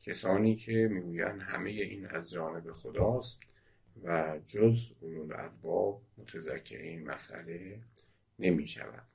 کسانی 0.00 0.56
که 0.56 0.72
می‌گویند 0.72 1.40
همه 1.40 1.70
این 1.70 2.06
از 2.06 2.30
جانب 2.30 2.72
خداست 2.72 3.40
و 4.02 4.38
جز 4.46 4.86
اولو 5.00 5.22
الالباب 5.22 6.02
متذکر 6.18 6.78
این 6.78 7.04
مسئله 7.04 7.80
نمی 8.38 8.66
شود 8.66 9.11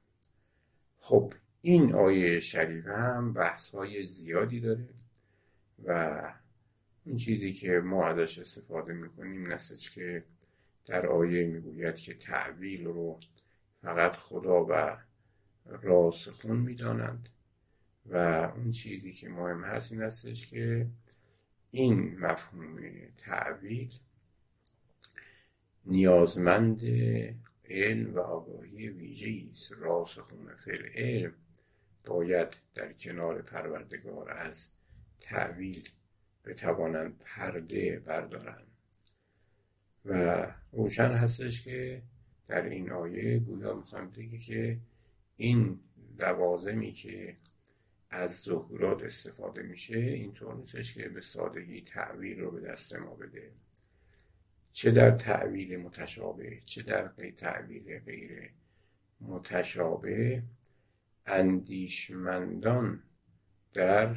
خب 1.00 1.34
این 1.62 1.94
آیه 1.94 2.40
شریفه 2.40 2.94
هم 2.94 3.34
بحث 3.34 3.70
های 3.70 4.08
زیادی 4.08 4.60
داره 4.60 4.90
و 5.86 6.22
این 7.06 7.18
چیزی 7.18 7.54
که 7.54 7.70
ما 7.80 8.06
ازش 8.06 8.40
استفاده 8.40 8.94
می‌کنیم 8.94 9.54
نستش 9.54 9.90
که 9.92 10.24
در 10.86 11.08
آیه 11.08 11.48
می‌گوید 11.48 11.96
که 11.96 12.14
تعویل 12.14 12.86
رو 12.86 13.20
فقط 13.82 14.16
خدا 14.16 14.66
و 14.70 14.98
راسخون 15.66 16.58
می‌دانند 16.58 17.30
و 18.06 18.16
اون 18.56 18.72
چیزی 18.72 19.12
که 19.12 19.30
مهم 19.30 19.64
هست 19.64 19.92
این 19.92 20.02
هستش 20.02 20.48
که 20.48 20.88
این 21.72 22.20
مفهوم 22.20 22.80
تعویل 23.18 23.94
نیازمند 25.86 26.82
علم 27.70 28.14
و 28.16 28.20
آگاهی 28.20 28.90
ویژه 28.90 29.52
است. 29.52 29.72
راسخون 29.72 30.56
فل 30.56 30.84
علم 30.96 31.34
باید 32.06 32.58
در 32.74 32.94
کنار 32.94 33.42
پروردگار 33.42 34.32
از 34.32 34.70
تعویل 35.20 35.90
بتوانند 36.46 37.18
پرده 37.26 38.00
بردارند. 38.00 38.68
و 40.06 40.48
روشن 40.72 41.12
هستش 41.12 41.64
که 41.64 42.04
در 42.48 42.66
این 42.66 42.92
آیه 42.92 43.40
گویا 43.40 43.76
می‌خوایم 43.76 44.10
بگه 44.10 44.38
که 44.38 44.80
این 45.38 45.80
لوازمی 46.20 46.92
که 46.92 47.38
از 48.10 48.42
ظهورات 48.42 49.04
استفاده 49.04 49.62
میشه 49.62 49.98
اینطور 49.98 50.56
نیستش 50.56 50.94
که 50.94 51.10
به 51.10 51.22
سادگی 51.22 51.82
تعویل 51.82 52.40
رو 52.40 52.52
به 52.52 52.62
دست 52.62 52.96
ما 52.96 53.16
بده. 53.16 53.52
چه 54.78 54.92
در 54.92 55.12
تعویل 55.12 55.78
متشابه 55.78 56.62
چه 56.66 56.84
در 56.84 57.08
تعویل 57.38 58.00
غیر 58.00 58.50
متشابه 59.22 60.44
اندیشمندان 61.26 63.04
در 63.74 64.16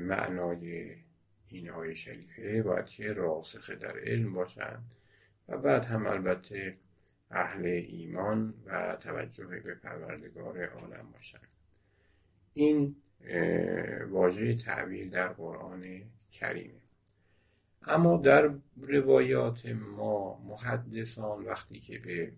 معنای 0.00 0.94
این 1.48 1.68
های 1.68 1.96
شریفه 1.96 2.62
باید 2.62 2.86
که 2.86 3.12
راسخ 3.12 3.70
در 3.70 3.98
علم 3.98 4.32
باشند 4.32 4.94
و 5.48 5.58
بعد 5.58 5.84
هم 5.84 6.06
البته 6.06 6.74
اهل 7.30 7.66
ایمان 7.66 8.54
و 8.66 8.96
توجه 9.00 9.46
به 9.46 9.74
پروردگار 9.74 10.64
عالم 10.64 11.10
باشند. 11.12 11.48
این 12.54 12.96
واژه 14.10 14.54
تعویل 14.54 15.10
در 15.10 15.28
قرآن 15.28 16.02
کریمه 16.32 16.79
اما 17.86 18.16
در 18.16 18.54
روایات 18.80 19.66
ما 19.66 20.38
محدثان 20.38 21.44
وقتی 21.44 21.80
که 21.80 21.98
به 21.98 22.32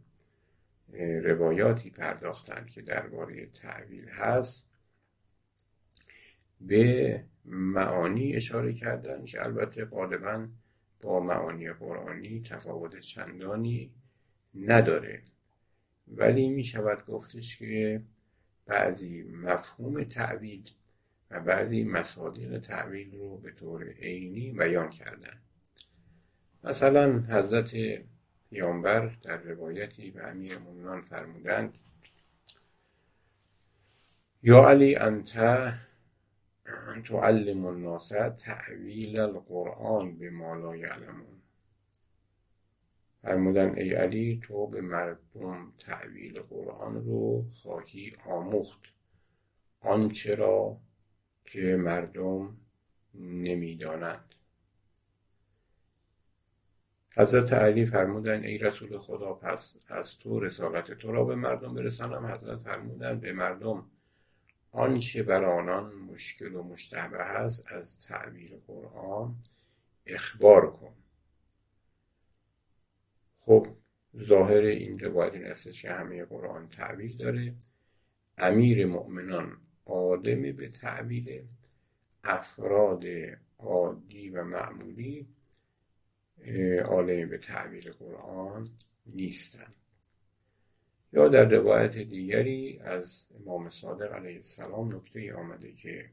روایاتی 1.21 1.91
پرداختند 1.91 2.71
که 2.71 2.83
درباره 2.83 3.47
تعویل 3.47 4.09
هست 4.09 4.65
به 6.61 7.25
معانی 7.45 8.35
اشاره 8.35 8.73
کردن 8.73 9.25
که 9.25 9.43
البته 9.45 9.85
غالبا 9.85 10.49
با 11.03 11.21
معانی 11.21 11.73
قرآنی 11.73 12.43
تفاوت 12.43 13.01
چندانی 13.01 13.91
نداره. 14.55 15.23
ولی 16.09 16.49
می 16.49 16.65
شود 16.65 17.05
گفتش 17.07 17.57
که 17.57 18.03
بعضی 18.67 19.23
مفهوم 19.23 20.05
تعویل 20.05 20.71
و 21.33 21.41
بعضی 21.41 21.85
مصادیق 21.85 22.59
تعویل 22.59 23.19
رو 23.19 23.37
به 23.39 23.53
طور 23.53 23.89
عینی 23.89 24.53
بیان 24.53 24.91
کردن. 24.91 25.41
مثلا 26.65 27.25
حضرت 27.29 27.75
پیامبر 28.51 29.07
در 29.07 29.37
روایتی 29.37 30.11
به 30.11 30.29
امیر 30.29 30.59
مومنان 30.59 31.01
فرمودند 31.01 31.79
یا 34.43 34.69
علی 34.69 34.97
انت 34.97 35.33
تعلم 37.05 37.67
الناس 37.67 38.09
تعویل 38.39 39.19
القرآن 39.19 40.19
به 40.19 40.31
ما 40.31 40.55
لا 40.55 40.77
یعلمون. 40.77 41.43
فرمودن 43.23 43.75
ای 43.75 43.95
علی 43.95 44.41
تو 44.43 44.67
به 44.67 44.81
مردم 44.81 45.73
تعویل 45.79 46.41
قرآن 46.41 47.05
رو 47.05 47.47
خواهی 47.51 48.13
آموخت. 48.27 48.81
آنچه 49.81 50.35
را 50.35 50.81
که 51.45 51.77
مردم 51.77 52.57
نمی‌دانند. 53.15 54.35
حضرت 57.17 57.53
علی 57.53 57.87
فرمودن 57.87 58.45
ای 58.45 58.59
رسول 58.59 58.99
خدا 58.99 59.33
پس 59.33 59.77
از 59.89 60.19
تو 60.19 60.41
رسالت 60.41 60.91
تو 60.91 61.13
را 61.13 61.25
به 61.25 61.35
مردم 61.35 61.75
برسانم. 61.75 62.27
حضرت 62.27 62.59
فرمودن 62.59 63.21
به 63.21 63.33
مردم 63.33 63.91
آنچه 64.71 65.23
بر 65.23 65.45
آنان 65.45 65.95
مشکل 65.95 66.55
و 66.55 66.63
مشتبه 66.63 67.19
است 67.19 67.73
از 67.73 68.01
تعبیر 68.01 68.57
قرآن 68.67 69.35
اخبار 70.07 70.71
کن. 70.71 70.95
خب 73.39 73.67
ظاهر 74.23 74.61
این 74.63 74.99
روایت 74.99 75.35
این 75.35 75.47
است 75.47 75.73
که 75.73 75.93
همه 75.93 76.25
قرآن 76.25 76.69
تعبیر 76.69 77.17
داره. 77.17 77.55
امیر 78.39 78.87
مؤمنان 78.87 79.62
آدم 79.85 80.43
به 80.53 80.69
تعبیله 80.69 81.45
افراد 82.25 83.05
عادی 83.59 84.31
و 84.31 84.45
معمولی 84.45 85.27
عالم 86.85 87.29
به 87.29 87.39
تعبیر 87.39 87.93
قرآن 87.93 88.71
نیستند 89.07 89.75
یا 91.13 91.29
در 91.29 91.49
روایت 91.49 91.99
دیگری 91.99 92.79
از 92.79 93.27
امام 93.41 93.71
صادق 93.71 94.13
علیه 94.13 94.37
السلام 94.37 94.95
نکته 94.97 95.35
آمده 95.35 95.73
که 95.73 96.11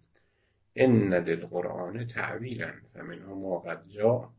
ان 0.76 1.14
للقرآن 1.14 2.08
تعویلا 2.08 2.74
فمنه 2.94 3.26
ما 3.26 3.60
قد 3.60 3.88
جا 3.88 4.34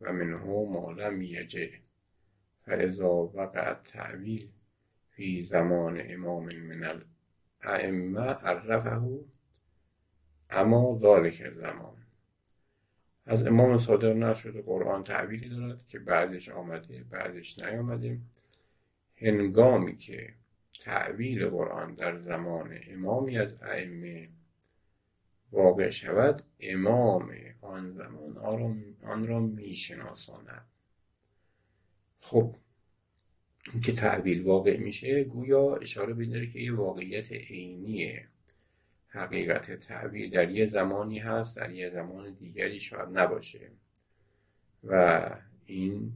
و 0.00 0.12
منه 0.12 0.44
ما 0.44 0.92
لم 0.92 1.22
یجه 1.22 1.70
فاذا 2.66 3.08
وقع 3.08 3.68
التعویل 3.68 4.48
فی 5.10 5.44
زمان 5.44 6.02
امام 6.04 6.44
من 6.44 7.02
الائمه 7.62 8.20
عرفه 8.20 9.24
اما 10.50 10.98
ذالک 11.02 11.50
زمان. 11.50 11.96
از 13.26 13.46
امام 13.46 13.78
صادق 13.78 14.16
نشده 14.16 14.62
قرآن 14.62 15.04
تعبیری 15.04 15.48
دارد 15.48 15.86
که 15.86 15.98
بعضش 15.98 16.48
آمده 16.48 17.04
بعضش 17.04 17.58
نیامده. 17.58 18.20
هنگامی 19.16 19.96
که 19.96 20.34
تعبیر 20.80 21.48
قرآن 21.48 21.94
در 21.94 22.18
زمان 22.18 22.78
امامی 22.88 23.38
از 23.38 23.62
ائمه 23.62 24.28
واقع 25.52 25.90
شود 25.90 26.42
امام 26.60 27.32
آن 27.60 27.90
زمان 27.90 28.38
آن 29.02 29.26
را 29.26 29.40
میشناساند. 29.40 30.66
خب 32.20 32.56
که 33.80 33.92
تعبیر 33.92 34.42
واقع 34.42 34.76
میشه 34.76 35.24
گویا 35.24 35.76
اشاره 35.76 36.14
به 36.14 36.46
که 36.46 36.58
یه 36.58 36.74
واقعیت 36.74 37.32
عینیه. 37.32 38.28
حقیقت 39.08 39.72
تعبیر 39.72 40.30
در 40.30 40.50
یه 40.50 40.66
زمانی 40.66 41.18
هست 41.18 41.56
در 41.56 41.70
یه 41.70 41.90
زمان 41.90 42.34
دیگری 42.34 42.80
شاید 42.80 43.08
نباشه. 43.18 43.70
و 44.84 45.30
این 45.66 46.12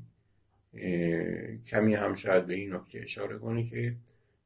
کمی 1.66 1.94
هم 1.94 2.14
شاید 2.14 2.46
به 2.46 2.54
این 2.54 2.74
نکته 2.74 3.00
اشاره 3.00 3.38
کنه 3.38 3.70
که 3.70 3.96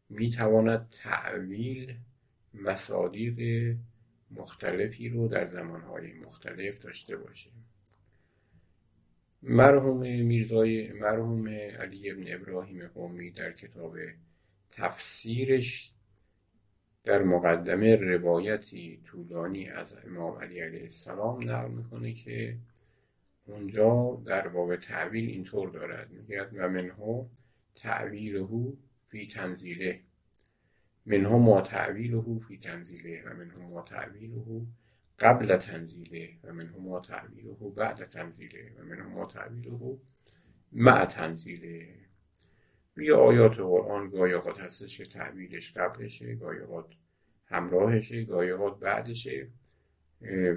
می‌تواند 0.09 0.89
تعویل 0.91 1.95
مصادیق 2.55 3.77
مختلفی 4.31 5.09
رو 5.09 5.29
در 5.29 5.47
زمانهای 5.47 6.13
مختلف 6.13 6.79
داشته 6.79 7.17
باشه. 7.17 7.51
مرحوم 9.43 9.99
میرزای 10.01 10.93
مرحوم 10.93 11.49
علی 11.49 12.11
ابن 12.11 12.25
ابراهیم 12.27 12.89
قومی 12.89 13.31
در 13.31 13.53
کتاب 13.53 13.97
تفسیرش 14.71 15.93
در 17.05 17.23
مقدمه 17.23 17.97
روایتی 17.97 19.01
طولانی 19.05 19.69
از 19.69 20.07
امام 20.07 20.39
علی 20.39 20.61
علیه 20.61 20.83
السلام 20.83 21.51
نقل 21.51 21.71
می‌کنه 21.71 22.13
که 22.13 22.59
اونجا 23.47 24.23
در 24.27 24.49
باب 24.49 24.77
تعویل 24.77 25.31
اینطور 25.31 25.71
دارد. 25.71 26.11
میگه 26.11 26.43
و 26.43 26.69
منه 26.69 27.27
تعویله 27.75 28.73
فی 29.09 29.27
تنزیله. 29.27 30.01
منه 31.07 31.29
ما 31.29 31.61
تعویله 31.61 32.39
فی 32.49 32.59
تنزیله 32.59 33.23
و 33.27 33.35
منه 33.35 33.57
ما 33.57 33.83
تعویله 33.83 34.67
قبل 35.21 35.57
تنزیله 35.57 36.31
و 36.45 36.53
منه 36.53 36.77
ما 36.77 37.01
تعویله 37.01 37.57
بعد 37.77 38.05
تنزیله 38.05 38.73
و 38.79 38.85
منه 38.85 39.03
ما 39.03 39.27
تعویله 39.27 39.99
مع 40.73 41.05
تنزیله 41.05 41.95
روی 42.95 43.13
آیات 43.13 43.57
قرآن 43.57 44.11
گاهی 44.11 44.33
اوقات 44.33 44.61
هستش 44.61 44.99
که 44.99 45.05
تعبیرش 45.05 45.73
قبلشه 45.73 46.35
گاهی 46.35 46.59
اوقات 46.59 46.87
همراهشه 47.47 48.25
گاهی 48.25 48.51
اوقات 48.51 48.81
بعدشه 48.81 49.49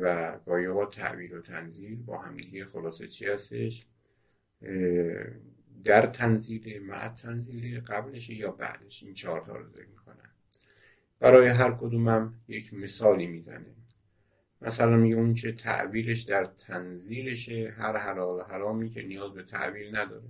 و 0.02 0.38
گاهی 0.46 0.66
اوقات 0.66 0.96
تعبیر 0.96 1.36
و 1.36 1.42
تنزیل 1.42 1.96
با 1.96 2.18
همدیگه 2.18 2.66
خلاصه 2.66 3.08
چی 3.08 3.26
هستش؟ 3.26 3.86
در 5.84 6.06
تنزیل 6.06 6.84
مع 6.84 7.08
تنزیل 7.08 7.80
قبلش 7.80 8.30
یا 8.30 8.52
بعدش؟ 8.52 9.04
این 9.04 9.14
چهار 9.14 9.42
تا 9.42 9.58
رو 9.58 9.70
ذکر 9.70 9.88
می‌کنن. 9.88 10.30
برای 11.20 11.48
هر 11.48 11.72
کدومم 11.72 12.34
یک 12.48 12.74
مثالی 12.74 13.28
می‌زنه 13.28 13.76
مثلا 14.64 14.96
میگه 14.98 15.16
اون 15.16 15.34
چه 15.34 15.52
تعبیرش 15.52 16.22
در 16.22 16.46
تنزیلشه 16.46 17.74
هر 17.78 17.98
حلال 17.98 18.42
حرامی 18.42 18.90
که 18.90 19.04
نیاز 19.04 19.34
به 19.34 19.44
تعبیر 19.44 20.00
نداره. 20.00 20.28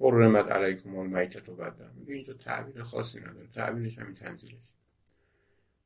حرمت 0.00 0.52
علیکم 0.52 0.96
المیتت 0.96 1.48
و 1.48 1.56
بدن 1.56 1.92
میگه 1.96 2.14
اینجا 2.14 2.34
تعبیر 2.34 2.82
خاصی 2.82 3.20
نداره. 3.20 3.46
تعبیرش 3.46 3.98
همین 3.98 4.14
تنزیلش. 4.14 4.72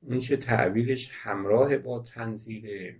اون 0.02 0.20
چه 0.20 0.36
تعبیرش 0.36 1.10
همراه 1.12 1.76
با 1.78 1.98
تنزیل 1.98 2.94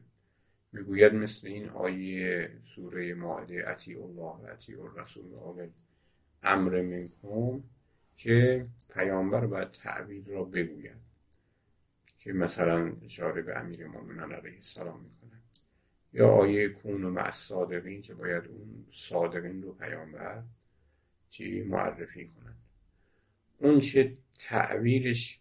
می‌گوید 0.73 1.15
مثل 1.15 1.47
این 1.47 1.69
آیه 1.69 2.51
سوره 2.65 3.15
ماعده 3.15 3.65
اتی 3.71 3.95
الله 3.95 4.33
و 4.33 4.47
اتی 4.53 4.75
الرسول 4.75 5.33
و 5.33 5.67
امر 6.43 6.83
منکم 6.83 7.63
که 8.17 8.63
پیامبر 8.95 9.47
باید 9.47 9.71
تعبیر 9.71 10.25
را 10.27 10.45
بگوید. 10.45 11.04
که 12.25 12.33
مثلا 12.33 12.97
اشاره 13.03 13.43
به 13.43 13.59
امیر 13.59 13.87
مومنان 13.87 14.33
علیه 14.33 14.55
السلام 14.55 15.01
می‌کنه. 15.01 15.41
یا 16.13 16.29
آیه 16.29 16.69
کون 16.69 17.05
و 17.05 17.31
صادقین 17.31 18.03
که 18.03 18.15
باید 18.15 18.45
اون 18.47 18.87
صادقین 18.91 19.63
رو 19.63 19.73
پیامبر 19.73 20.43
چی؟ 21.31 21.63
معرفی 21.63 22.29
کنند 22.29 22.57
اون 23.59 23.81
چه 23.81 24.17
تعبیرش 24.39 25.41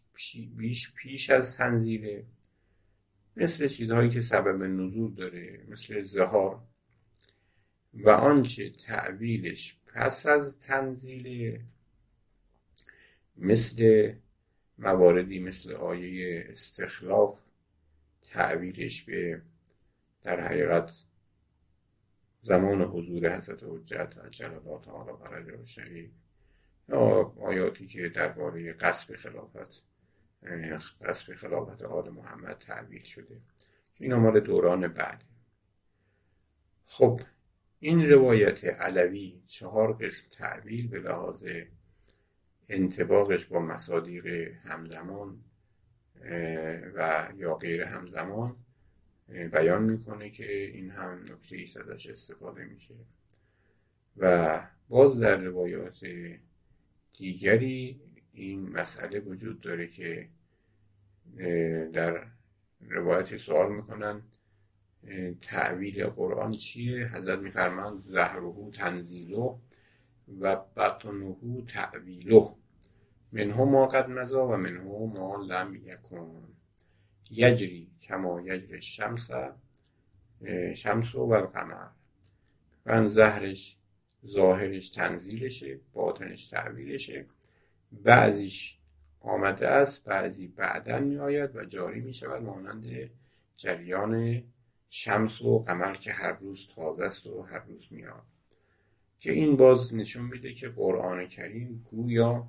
بیش 0.55 0.93
پیش 0.93 1.29
از 1.29 1.57
تنزیله 1.57 2.25
مثل 3.37 3.67
چیزهایی 3.67 4.09
که 4.09 4.21
سبب 4.21 4.63
نزول 4.63 5.13
داره 5.13 5.65
مثل 5.67 6.01
زهار 6.01 6.61
و 7.93 8.09
آنچه 8.09 8.69
تعبیرش 8.69 9.77
پس 9.87 10.25
از 10.25 10.59
تنزیل 10.59 11.59
مثل 13.37 14.13
مواردی 14.77 15.39
مثل 15.39 15.73
آیه 15.73 16.45
استخلاف 16.49 17.41
تعبیرش 18.21 19.03
به 19.03 19.41
در 20.23 20.39
حقیقت 20.47 20.91
زمان 22.43 22.81
حضور 22.81 23.37
حضرت 23.37 23.63
حجت 23.63 24.17
عجل 24.25 24.53
الله 24.53 24.81
تعالی 24.81 25.11
فرجه 25.23 25.57
و 25.57 25.65
شریف 25.65 26.11
یا 26.89 27.33
آیاتی 27.41 27.87
که 27.87 28.09
درباره 28.09 28.73
قصب 28.73 29.15
خلافت 29.15 29.83
قصب 31.01 31.35
خلافت 31.35 31.83
آل 31.83 32.09
محمد 32.09 32.57
تعبیر 32.57 33.03
شده. 33.03 33.41
این 33.99 34.13
مال 34.13 34.39
دوران 34.39 34.87
بعد 34.87 35.23
خب 36.85 37.21
این 37.79 38.09
روایت 38.09 38.63
علوی 38.63 39.43
چهار 39.47 39.93
قسم 39.93 40.23
تعبیر 40.31 40.87
به 40.87 40.99
لحاظ 40.99 41.43
انتباقش 42.69 43.45
با 43.45 43.59
مصادیق 43.59 44.27
همزمان 44.65 45.43
و 46.95 47.29
یا 47.37 47.55
غیر 47.55 47.81
همزمان 47.81 48.55
بیان 49.27 49.83
می‌کنه 49.83 50.29
که 50.29 50.65
این 50.65 50.89
هم 50.89 51.19
نکته 51.19 51.55
ایست 51.55 51.77
ازش 51.77 52.07
استفاده 52.07 52.65
میشه. 52.65 52.95
و 54.17 54.61
باز 54.89 55.19
در 55.19 55.37
روایات 55.37 56.05
دیگری 57.17 58.01
این 58.33 58.69
مسئله 58.69 59.19
وجود 59.19 59.61
داره 59.61 59.87
که 59.87 60.29
در 61.93 62.27
روایت 62.81 63.37
سوال 63.37 63.75
می‌کنن 63.75 64.21
تعویل 65.41 66.05
قرآن 66.05 66.51
چیه؟ 66.51 67.07
حضرت 67.15 67.39
میفرمند 67.39 67.99
زهرهو 68.01 68.71
تنزیلو 68.71 69.59
و 70.39 70.55
بطنه 70.55 71.65
تعویلو 71.67 72.55
منه 73.31 73.63
ما 73.63 73.87
قد 73.87 74.09
مزا 74.09 74.47
و 74.47 74.51
منه 74.51 74.83
ما 74.83 75.35
لم 75.35 75.75
یکن. 75.75 76.43
یجری 77.31 77.91
کما 78.01 78.41
یجری 78.41 78.81
شمس 78.81 79.31
شمس 80.75 81.15
و 81.15 81.31
القمر. 81.31 81.87
و 82.85 83.09
زهرش 83.09 83.77
ظاهرش 84.25 84.89
تنزیلشه 84.89 85.79
باطنش 85.93 86.47
تعویلشه 86.47 87.25
بعضیش 87.91 88.79
آمده 89.19 89.67
است 89.67 90.03
بعضی 90.03 90.47
بعدا 90.47 90.99
می 90.99 91.17
آید 91.17 91.55
و 91.55 91.65
جاری 91.65 92.01
می 92.01 92.13
شود 92.13 92.43
مانند 92.43 93.09
جریان 93.57 94.43
شمس 94.89 95.41
و 95.41 95.63
قمر 95.63 95.93
که 95.93 96.11
هر 96.11 96.31
روز 96.31 96.67
تازه 96.67 97.03
است 97.03 97.27
و 97.27 97.41
هر 97.41 97.59
روز 97.59 97.87
میاد 97.91 98.32
که 99.23 99.31
این 99.31 99.55
باز 99.55 99.93
نشون 99.93 100.25
میده 100.25 100.53
که 100.53 100.69
قرآن 100.69 101.27
کریم 101.27 101.83
گویا 101.91 102.47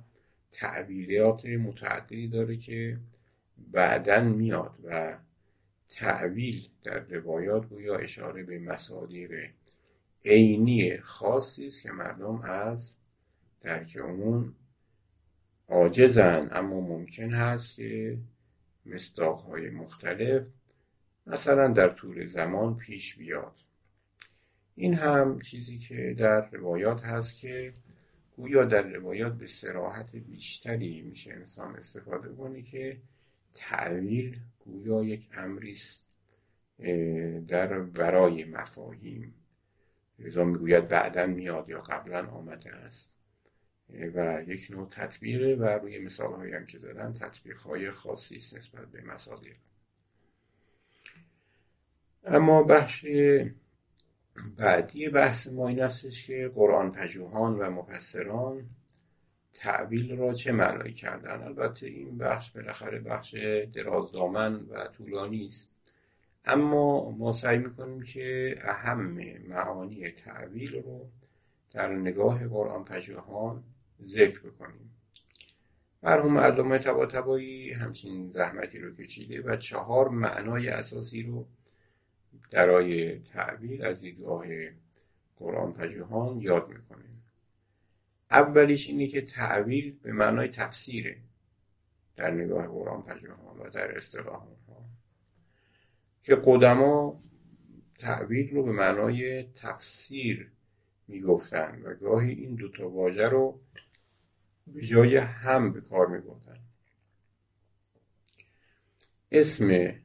تعبیرات 0.51 1.45
متعددی 1.45 2.27
داره 2.27 2.57
که 2.57 2.99
بعدا 3.71 4.21
میاد 4.21 4.75
و 4.83 5.17
تعویل 5.89 6.67
در 6.83 6.99
روایات 6.99 7.69
گویا 7.69 7.97
اشاره 7.97 8.43
به 8.43 8.59
مصادیق 8.59 9.49
عینی 10.25 10.97
خاصی 10.97 11.67
است 11.67 11.81
که 11.81 11.91
مردم 11.91 12.41
از 12.41 12.93
درک 13.61 13.97
اون 14.01 14.55
عاجزن. 15.69 16.49
اما 16.51 16.81
ممکن 16.81 17.33
هست 17.33 17.75
که 17.75 18.17
های 19.47 19.69
مختلف 19.69 20.43
مثلا 21.27 21.67
در 21.67 21.89
طول 21.89 22.27
زمان 22.27 22.77
پیش 22.77 23.15
بیاد. 23.15 23.64
این 24.75 24.93
هم 24.93 25.39
چیزی 25.39 25.77
که 25.77 26.15
در 26.17 26.49
روایات 26.49 27.03
هست 27.03 27.39
که 27.39 27.73
گویا 28.35 28.65
در 28.65 28.81
روایات 28.81 29.33
به 29.33 29.47
سراحت 29.47 30.15
بیشتری 30.15 31.01
میشه 31.01 31.33
انسان 31.33 31.75
استفاده 31.75 32.29
کنه 32.29 32.61
که 32.61 33.01
تعویل 33.53 34.39
گویا 34.59 35.03
یک 35.03 35.29
امریست 35.33 36.05
در 37.47 37.79
برای 37.79 38.43
مفاهیم. 38.43 39.33
لذا 40.19 40.43
می‌گوید 40.43 40.87
بعدا 40.87 41.25
میاد 41.25 41.69
یا 41.69 41.79
قبلا 41.79 42.27
آمده 42.27 42.71
است. 42.71 43.11
و 43.89 44.43
یک 44.47 44.71
نوع 44.71 44.89
تطبیقه 44.89 45.55
و 45.55 45.65
روی 45.65 45.99
مثال 45.99 46.53
هم 46.53 46.65
که 46.65 46.79
زدن 46.79 47.13
تطبیق 47.13 47.57
های 47.57 47.91
خاصی 47.91 48.35
است 48.35 48.57
نسبت 48.57 48.87
به 48.91 49.01
مصادیق. 49.01 49.57
اما 52.23 52.63
بخش 52.63 53.05
بعدی 54.57 55.09
بحث 55.09 55.47
ما 55.47 55.67
این 55.67 55.83
استش 55.83 56.27
که 56.27 56.51
قرآن 56.55 56.91
پژوهان 56.91 57.59
و 57.59 57.69
مفسران 57.69 58.65
تعبیل 59.53 60.17
را 60.17 60.33
چه 60.33 60.51
معنایی 60.51 60.93
کردن؟ 60.93 61.43
البته 61.43 61.87
این 61.87 62.17
بخش 62.17 62.51
بالاخره 62.51 62.99
بخش 62.99 63.35
درازدامن 63.73 64.55
و 64.55 64.87
طولانی 64.87 65.47
است. 65.47 65.73
اما 66.45 67.11
ما 67.11 67.31
سعی 67.31 67.57
می‌کنیم 67.57 68.03
که 68.03 68.55
اهم 68.61 69.19
معانی 69.47 70.11
تعبیل 70.11 70.83
رو 70.83 71.09
در 71.71 71.95
نگاه 71.95 72.47
قرآن 72.47 72.83
پژوهان 72.83 73.63
ذکر 74.05 74.39
بکنیم. 74.39 74.91
مرحوم 76.03 76.37
علامه 76.37 76.77
طباطبایی 76.77 77.73
همچین 77.73 78.31
زحمتی 78.31 78.79
رو 78.79 78.93
کشیده 78.93 79.41
و 79.41 79.55
چهار 79.55 80.09
معنای 80.09 80.69
اساسی 80.69 81.23
رو 81.23 81.45
درای 82.51 83.19
تعبیر 83.19 83.85
از 83.85 84.01
دیدگاه 84.01 84.45
قرآن 85.37 85.73
پژوهان 85.73 86.41
یاد 86.41 86.69
می‌کنه 86.69 87.05
اولیش 88.31 88.87
اینه 88.87 89.07
که 89.07 89.21
تعبیر 89.21 89.97
به 90.01 90.13
معنای 90.13 90.47
تفسیره 90.47 91.17
در 92.15 92.31
نگاه 92.31 92.67
قرآن 92.67 93.01
پژوهان 93.01 93.57
و 93.57 93.69
در 93.69 93.97
اصطلاح 93.97 94.43
ها 94.67 94.85
که 96.23 96.37
قدما 96.45 97.21
تعبیر 97.99 98.51
رو 98.51 98.63
به 98.63 98.71
معنای 98.71 99.43
تفسیر 99.43 100.51
می‌گفتن 101.07 101.81
و 101.81 101.93
گاهی 101.95 102.31
این 102.31 102.55
دوتا 102.55 102.89
واژه 102.89 103.29
رو 103.29 103.61
به 104.67 104.81
جای 104.81 105.17
هم 105.17 105.73
به 105.73 105.81
کار 105.81 106.07
میبردن. 106.07 106.59
اسم 109.31 109.95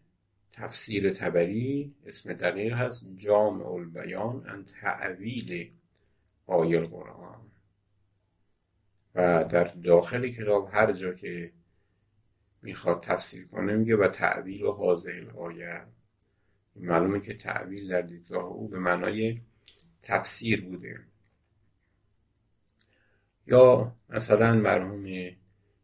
تفسیر 0.61 1.13
تبری 1.13 1.95
اسم 2.07 2.33
دقیق 2.33 2.73
هست 2.73 3.07
جامع 3.17 3.67
البیان 3.67 4.49
ان 4.49 4.65
تعویل 4.65 5.73
آیه 6.47 6.79
القرآن. 6.79 7.41
و 9.15 9.45
در 9.45 9.65
داخل 9.65 10.29
کتاب 10.29 10.71
هر 10.73 10.93
جا 10.93 11.15
که 11.15 11.53
می‌خواد 12.63 13.03
تفسیر 13.03 13.47
کنه 13.47 13.77
میگه 13.77 13.97
و 13.97 14.09
تعویل 14.09 14.63
و 14.63 14.73
حاضر 14.73 15.11
الآیه. 15.11 15.87
معلومه 16.77 17.21
که 17.21 17.35
تعویل 17.35 17.89
در 17.89 18.03
دیدگاه 18.03 18.45
او 18.45 18.69
به 18.69 18.79
معنای 18.79 19.41
تفسیر 20.03 20.65
بوده. 20.65 21.01
یا 23.47 23.97
مثلا 24.09 24.55
مرحوم 24.55 25.31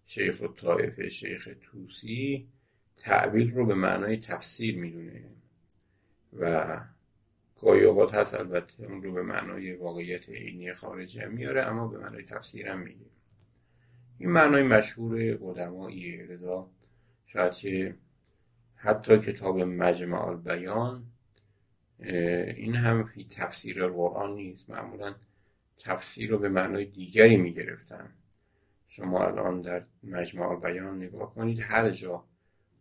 شیخ 0.07 0.43
الطائفه 0.43 1.09
شیخ 1.09 1.49
توسی 1.61 2.49
تعبیل 2.99 3.51
رو 3.51 3.67
به 3.67 3.75
معنای 3.75 4.17
تفسیر 4.17 4.79
می‌دونه. 4.79 5.25
و 6.33 6.81
گاهی 7.61 7.85
اوقات 7.85 8.15
هست 8.15 8.35
البته 8.35 8.87
اون 8.87 9.03
رو 9.03 9.13
به 9.13 9.23
معنای 9.23 9.73
واقعیت 9.73 10.29
عینی 10.29 10.75
خارجی 10.75 11.25
میاره 11.27 11.63
اما 11.63 11.89
به 11.89 11.99
معنای 11.99 12.23
تفسیر 12.23 12.69
هم 12.69 12.79
میگه 12.79 13.07
این 14.19 14.31
معنای 14.31 14.63
مشهور 14.63 15.39
قدماییه 15.43 16.27
رضا 16.27 16.71
شاید 17.27 17.53
که 17.53 17.97
حتی 18.75 19.19
کتاب 19.19 19.61
مجمع 19.61 20.25
البیان 20.25 21.07
این 21.99 22.75
هم 22.75 23.05
فی 23.05 23.27
تفسیر 23.31 23.87
قرآن 23.87 24.35
نیست. 24.35 24.71
معمولا 24.71 25.15
تفسیر 25.79 26.31
رو 26.31 26.39
به 26.39 26.49
معنای 26.49 26.85
دیگری 26.85 27.37
می‌گرفتن. 27.37 28.15
شما 28.89 29.27
الان 29.27 29.61
در 29.61 29.87
مجمع 30.03 30.61
بیان 30.61 30.97
نگاه 30.97 31.35
کنید 31.35 31.59
هر 31.61 31.91
جا 31.91 32.25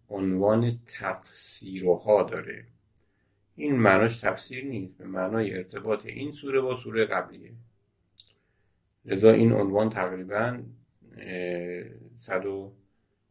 عنوان 0.09 0.79
تفسیرها 0.87 2.23
داره. 2.23 2.65
این 3.55 3.75
معناش 3.75 4.19
تفسیر 4.19 4.65
نیست 4.65 4.97
به 4.97 5.05
معنای 5.05 5.57
ارتباط 5.57 6.05
این 6.05 6.31
سوره 6.31 6.61
با 6.61 6.75
سوره 6.75 7.05
قبلیه. 7.05 7.51
لذا 9.05 9.31
این 9.31 9.51
عنوان 9.51 9.89
تقریبا 9.89 10.63
صد 12.19 12.45
و 12.45 12.73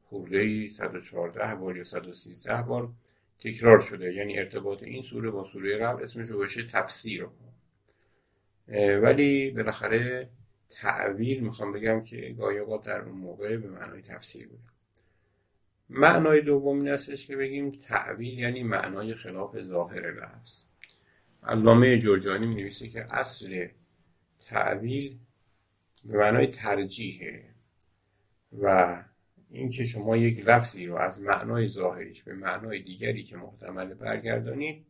خورده 0.04 0.38
ای 0.38 0.68
114 0.68 1.54
بار 1.54 1.76
یا 1.76 1.84
113 1.84 2.62
بار 2.62 2.92
تکرار 3.38 3.80
شده. 3.80 4.14
یعنی 4.14 4.38
ارتباط 4.38 4.82
این 4.82 5.02
سوره 5.02 5.30
با 5.30 5.44
سوره 5.44 5.78
قبل 5.78 6.04
اسمش 6.04 6.28
رو 6.28 6.38
باشه 6.38 6.62
تفسیر. 6.62 7.26
ولی 9.02 9.50
بالاخره 9.50 10.28
تعویل 10.70 11.40
می‌خوام 11.40 11.72
بگم 11.72 12.04
که 12.04 12.34
گاهی 12.38 12.58
در 12.84 13.02
اون 13.02 13.18
موقع 13.18 13.56
به 13.56 13.68
معنای 13.68 14.02
تفسیر 14.02 14.48
بود 14.48 14.60
معنای 15.88 16.40
دوم 16.40 16.78
این 16.78 16.88
هستش 16.88 17.26
که 17.26 17.36
بگیم 17.36 17.70
تعویل 17.70 18.38
یعنی 18.38 18.62
معنای 18.62 19.14
خلاف 19.14 19.62
ظاهر 19.62 20.12
لفظ. 20.12 20.62
علامه 21.42 21.98
جرجانی 21.98 22.46
می 22.46 22.54
نویسه 22.54 22.88
که 22.88 23.14
اصل 23.14 23.66
تعویل 24.46 25.18
به 26.04 26.18
معنای 26.18 26.46
ترجیحه 26.46 27.54
و 28.52 28.96
اینکه 29.50 29.86
شما 29.86 30.16
یک 30.16 30.48
لفظی 30.48 30.86
رو 30.86 30.96
از 30.96 31.20
معنای 31.20 31.68
ظاهریش 31.68 32.22
به 32.22 32.34
معنای 32.34 32.82
دیگری 32.82 33.24
که 33.24 33.36
محتمل 33.36 33.94
برگردانید 33.94 34.86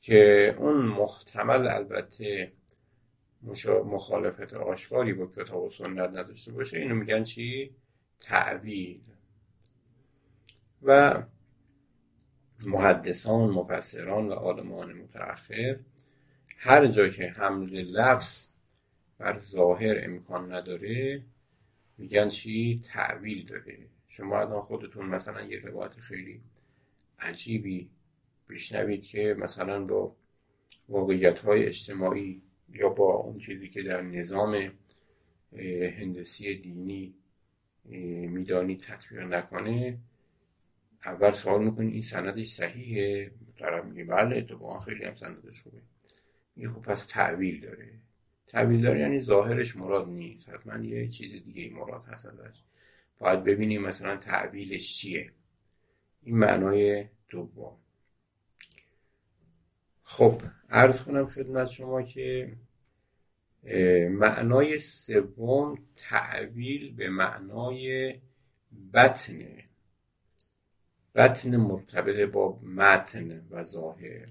که 0.00 0.54
اون 0.58 0.76
محتمل 0.76 1.66
البته 1.66 2.52
مخالفت 3.84 4.54
آشکاری 4.54 5.12
با 5.12 5.26
کتاب 5.26 5.62
و 5.62 5.70
سنت 5.70 6.08
نداشته 6.08 6.52
باشه. 6.52 6.78
اینو 6.78 6.94
میگن 6.94 7.24
چی؟ 7.24 7.76
تعویل. 8.20 9.00
و 10.82 11.22
محدثان 12.66 13.50
مفسران 13.50 14.28
و 14.28 14.32
آدمان 14.32 14.92
متأخر 14.92 15.78
هر 16.56 16.86
جا 16.86 17.08
که 17.08 17.26
حمل 17.28 17.70
لفظ 17.70 18.46
بر 19.18 19.38
ظاهر 19.38 20.00
امکان 20.04 20.52
نداره 20.52 21.22
میگن 21.98 22.28
چی؟ 22.28 22.80
تعویل 22.84 23.46
داره 23.46 23.78
شما 24.08 24.40
الان 24.40 24.60
خودتون 24.60 25.06
مثلا 25.06 25.42
یه 25.42 25.60
روایت 25.60 26.00
خیلی 26.00 26.40
عجیبی 27.18 27.90
بشنوید 28.48 29.02
که 29.02 29.36
مثلا 29.38 29.84
با 29.84 30.16
واقعیت 30.88 31.38
های 31.38 31.66
اجتماعی 31.66 32.42
یا 32.72 32.88
با 32.88 33.14
اون 33.14 33.38
چیزی 33.38 33.68
که 33.68 33.82
در 33.82 34.02
نظام 34.02 34.72
هندسی 35.98 36.54
دینی 36.54 37.14
میدانی 38.28 38.76
تطبیق 38.76 39.20
نکنه 39.20 39.98
اول 41.04 41.30
سوال 41.30 41.64
می‌کنی 41.64 41.92
این 41.92 42.02
سندش 42.02 42.48
صحیحه؟ 42.48 43.30
طرف 43.58 43.84
میگه 43.84 44.04
بله 44.04 44.36
اتفاقا 44.36 44.80
خیلی 44.80 45.04
هم 45.04 45.14
سندش 45.14 45.62
خوبه. 45.62 45.82
میگه 46.56 46.68
خب 46.68 46.82
پس 46.82 47.06
تعویل 47.06 47.60
داره. 47.60 48.00
تعویل 48.46 48.82
داره 48.82 49.00
یعنی 49.00 49.20
ظاهرش 49.20 49.76
مراد 49.76 50.08
نیست. 50.08 50.48
حتما 50.48 50.84
یه 50.84 51.08
چیز 51.08 51.32
دیگه 51.44 51.70
مراد 51.74 52.04
هست 52.04 52.26
ازش. 52.26 52.62
باید 53.18 53.44
ببینیم 53.44 53.82
مثلا 53.82 54.16
تعویلش 54.16 54.96
چیه. 54.96 55.32
این 56.22 56.36
معنای 56.36 57.08
دوم. 57.28 57.76
خب 60.02 60.42
عرض 60.70 61.00
کنم 61.02 61.26
خدمت 61.26 61.66
شما 61.66 62.02
که 62.02 62.56
معنای 64.10 64.78
سوم 64.78 65.78
تعویل 65.96 66.94
به 66.94 67.10
معنای 67.10 68.14
بطنه 68.94 69.64
بطن 71.14 71.56
مرتبط 71.56 72.30
با 72.30 72.60
متن 72.62 73.46
و 73.50 73.62
ظاهر. 73.62 74.28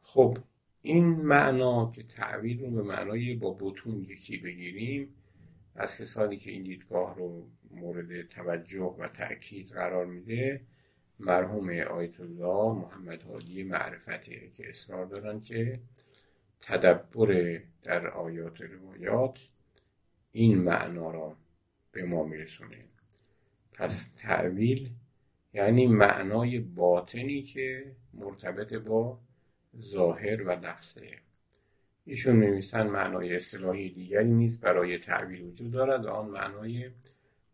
خب 0.00 0.38
این 0.82 1.04
معنا 1.04 1.90
که 1.90 2.02
تعویل 2.02 2.60
رو 2.60 2.70
به 2.70 2.82
معنای 2.82 3.34
با 3.34 3.56
بتون 3.60 4.02
یکی 4.02 4.38
بگیریم 4.38 5.14
از 5.74 5.96
کسانی 5.96 6.36
که 6.36 6.50
این 6.50 6.62
دیدگاه 6.62 7.16
رو 7.16 7.48
مورد 7.70 8.28
توجه 8.28 8.96
و 8.98 9.08
تأکید 9.08 9.68
قرار 9.68 10.06
میده 10.06 10.60
مرحوم 11.18 11.68
آیت 11.70 12.20
الله 12.20 12.72
محمد 12.72 13.22
حادی 13.22 13.62
معرفته 13.62 14.50
که 14.56 14.70
اصرار 14.70 15.06
دارن 15.06 15.40
که 15.40 15.80
تدبر 16.60 17.60
در 17.82 18.08
آیات 18.08 18.60
روایات 18.60 19.48
این 20.32 20.58
معنا 20.58 21.10
را 21.10 21.36
به 21.92 22.04
ما 22.04 22.24
میرسونه. 22.24 22.84
پس 23.74 24.04
تعویل 24.16 24.90
یعنی 25.54 25.86
معنای 25.86 26.58
باطنی 26.58 27.42
که 27.42 27.96
مرتبط 28.14 28.74
با 28.74 29.18
ظاهر 29.80 30.42
و 30.42 30.50
لفظه 30.50 31.10
ایشون 32.04 32.40
نویسن 32.40 32.86
معنای 32.86 33.36
اصطلاحی 33.36 33.90
دیگری 33.90 34.30
نیست 34.30 34.60
برای 34.60 34.98
تعبیر 34.98 35.44
وجود 35.44 35.70
دارد 35.70 36.06
آن 36.06 36.26
معنای 36.26 36.90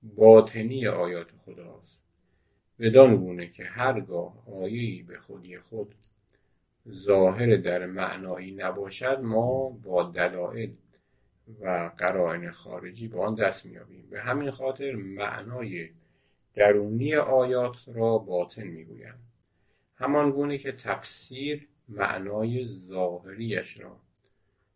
باطنی 0.02 0.86
آیات 0.86 1.32
خداست. 1.32 2.00
بدان 2.78 3.16
گونه 3.16 3.46
که 3.46 3.64
هرگاه 3.64 4.48
آیه‌ای 4.62 5.02
به 5.02 5.18
خودی 5.18 5.58
خود 5.58 5.94
ظاهر 6.88 7.56
در 7.56 7.86
معنایی 7.86 8.52
نباشد 8.52 9.20
ما 9.22 9.68
با 9.68 10.02
دلایل 10.02 10.76
و 11.60 11.90
قرائن 11.98 12.50
خارجی 12.50 13.08
به 13.08 13.20
آن 13.20 13.34
دست 13.34 13.66
میابیم 13.66 14.06
به 14.10 14.20
همین 14.20 14.50
خاطر 14.50 14.94
معنای 14.94 15.88
درونی 16.54 17.14
آیات 17.14 17.76
را 17.86 18.18
باطن 18.18 18.66
می‌گویند 18.66 19.18
همان 19.96 20.30
گونه 20.30 20.58
که 20.58 20.72
تفسیر 20.72 21.68
معنای 21.88 22.68
ظاهریش 22.88 23.80
را 23.80 24.00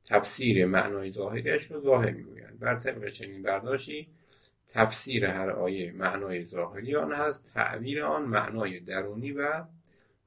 تفسیر 0.04 0.66
معنای 0.66 1.10
ظاهریش 1.10 1.70
را 1.70 1.80
ظاهر 1.80 2.10
می‌گویند. 2.10 2.58
بر 2.58 2.78
طبق 2.78 3.08
چنین 3.10 3.42
برداشتی 3.42 4.08
تفسیر 4.68 5.24
هر 5.24 5.50
آیه 5.50 5.92
معنای 5.92 6.44
ظاهری 6.44 6.96
آن 6.96 7.12
هست 7.12 7.44
تعبیر 7.44 8.02
آن 8.02 8.22
معنای 8.22 8.80
درونی 8.80 9.32
و 9.32 9.64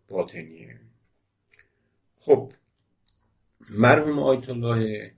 باطنیه. 0.08 0.80
خب 2.20 2.52
مرحوم 3.70 4.20
آیت 4.20 4.50
الله 4.50 5.12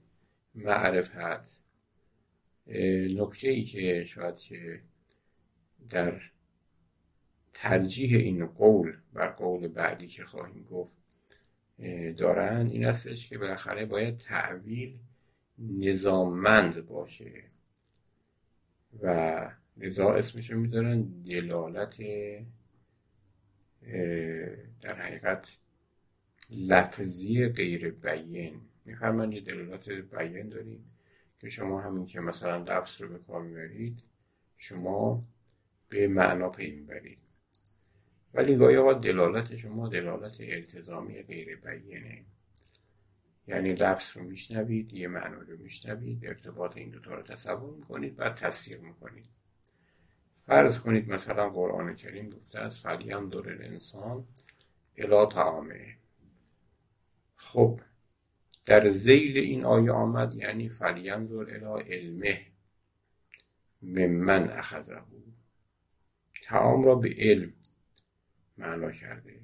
معرفت 0.56 1.62
نکته 3.18 3.50
ای 3.50 3.64
که 3.64 4.06
شاید 4.06 4.36
که 4.36 4.82
در 5.90 6.22
ترجیح 7.54 8.18
این 8.18 8.46
قول 8.46 8.98
بر 9.14 9.28
قول 9.28 9.68
بعدی 9.68 10.08
که 10.08 10.24
خواهیم 10.24 10.64
گفت 10.64 10.94
دارن 12.18 12.68
این 12.72 12.86
استش 12.86 13.30
که 13.30 13.38
بالاخره 13.38 13.86
باید 13.86 14.18
تعویل 14.18 15.00
نظاممند 15.60 16.86
باشه 16.86 17.44
و 19.04 19.52
لذا 19.78 20.14
اسمشو 20.14 20.58
میدارن 20.58 21.02
دلالت 21.02 21.98
در 24.82 24.96
حقیقت 24.96 25.58
لفظی 26.50 27.48
غیر 27.48 27.92
بیین 27.92 28.62
میفرمان 28.86 29.32
یه 29.32 29.42
دلالت 29.42 29.90
بیین 29.90 30.50
داریم 30.50 30.92
که 31.40 31.50
شما 31.50 31.82
همین 31.82 32.06
که 32.06 32.20
مثلا 32.20 32.64
لفظ 32.64 33.02
رو 33.02 33.10
به 33.10 33.20
کار 33.20 33.42
می‌برید 33.42 34.00
شما 34.58 35.22
به 35.90 36.08
معنا 36.08 36.50
پی 36.50 36.72
می‌برید 36.72 37.20
ولی 38.34 38.56
گاهی 38.56 38.76
اوقات 38.76 39.02
دلالت 39.02 39.56
شما 39.56 39.88
دلالت 39.88 40.38
التزامی 40.42 41.22
غیر 41.22 41.56
بیینه 41.56 42.26
یعنی 43.48 43.74
لفظ 43.74 44.18
رو 44.18 44.24
میشنوید 44.24 44.94
یه 44.94 45.08
معنا 45.08 45.38
رو 45.38 45.58
میشنوید 45.58 46.26
ارتباط 46.26 46.78
این 46.78 46.90
دوتا 46.90 47.14
رو 47.14 47.22
تصور 47.22 47.76
می‌کنید 47.76 48.16
بعد 48.16 48.36
تصدیق 48.36 48.82
می‌کنید. 48.82 49.30
فرض 50.50 50.80
کنید 50.80 51.10
مثلا 51.10 51.50
قرآن 51.50 51.96
کریم 51.96 52.30
گفته 52.30 52.60
است 52.60 52.84
فلیم 52.84 53.30
دور 53.30 53.58
انسان 53.62 54.28
الا 54.98 55.26
تعامه 55.26 55.98
خب 57.36 57.80
در 58.66 58.92
زیل 58.92 59.38
این 59.38 59.66
آیه 59.66 59.92
آمد 59.92 60.36
یعنی 60.36 60.70
فلیم 60.70 61.26
دور 61.26 61.54
الا 61.54 61.78
علمه. 61.78 62.46
ممن 63.82 64.50
اخذه 64.50 64.96
تعام 66.50 66.84
را 66.84 66.96
به 66.96 67.16
علم 67.18 67.54
معنا 68.58 68.92
کرده 68.92 69.40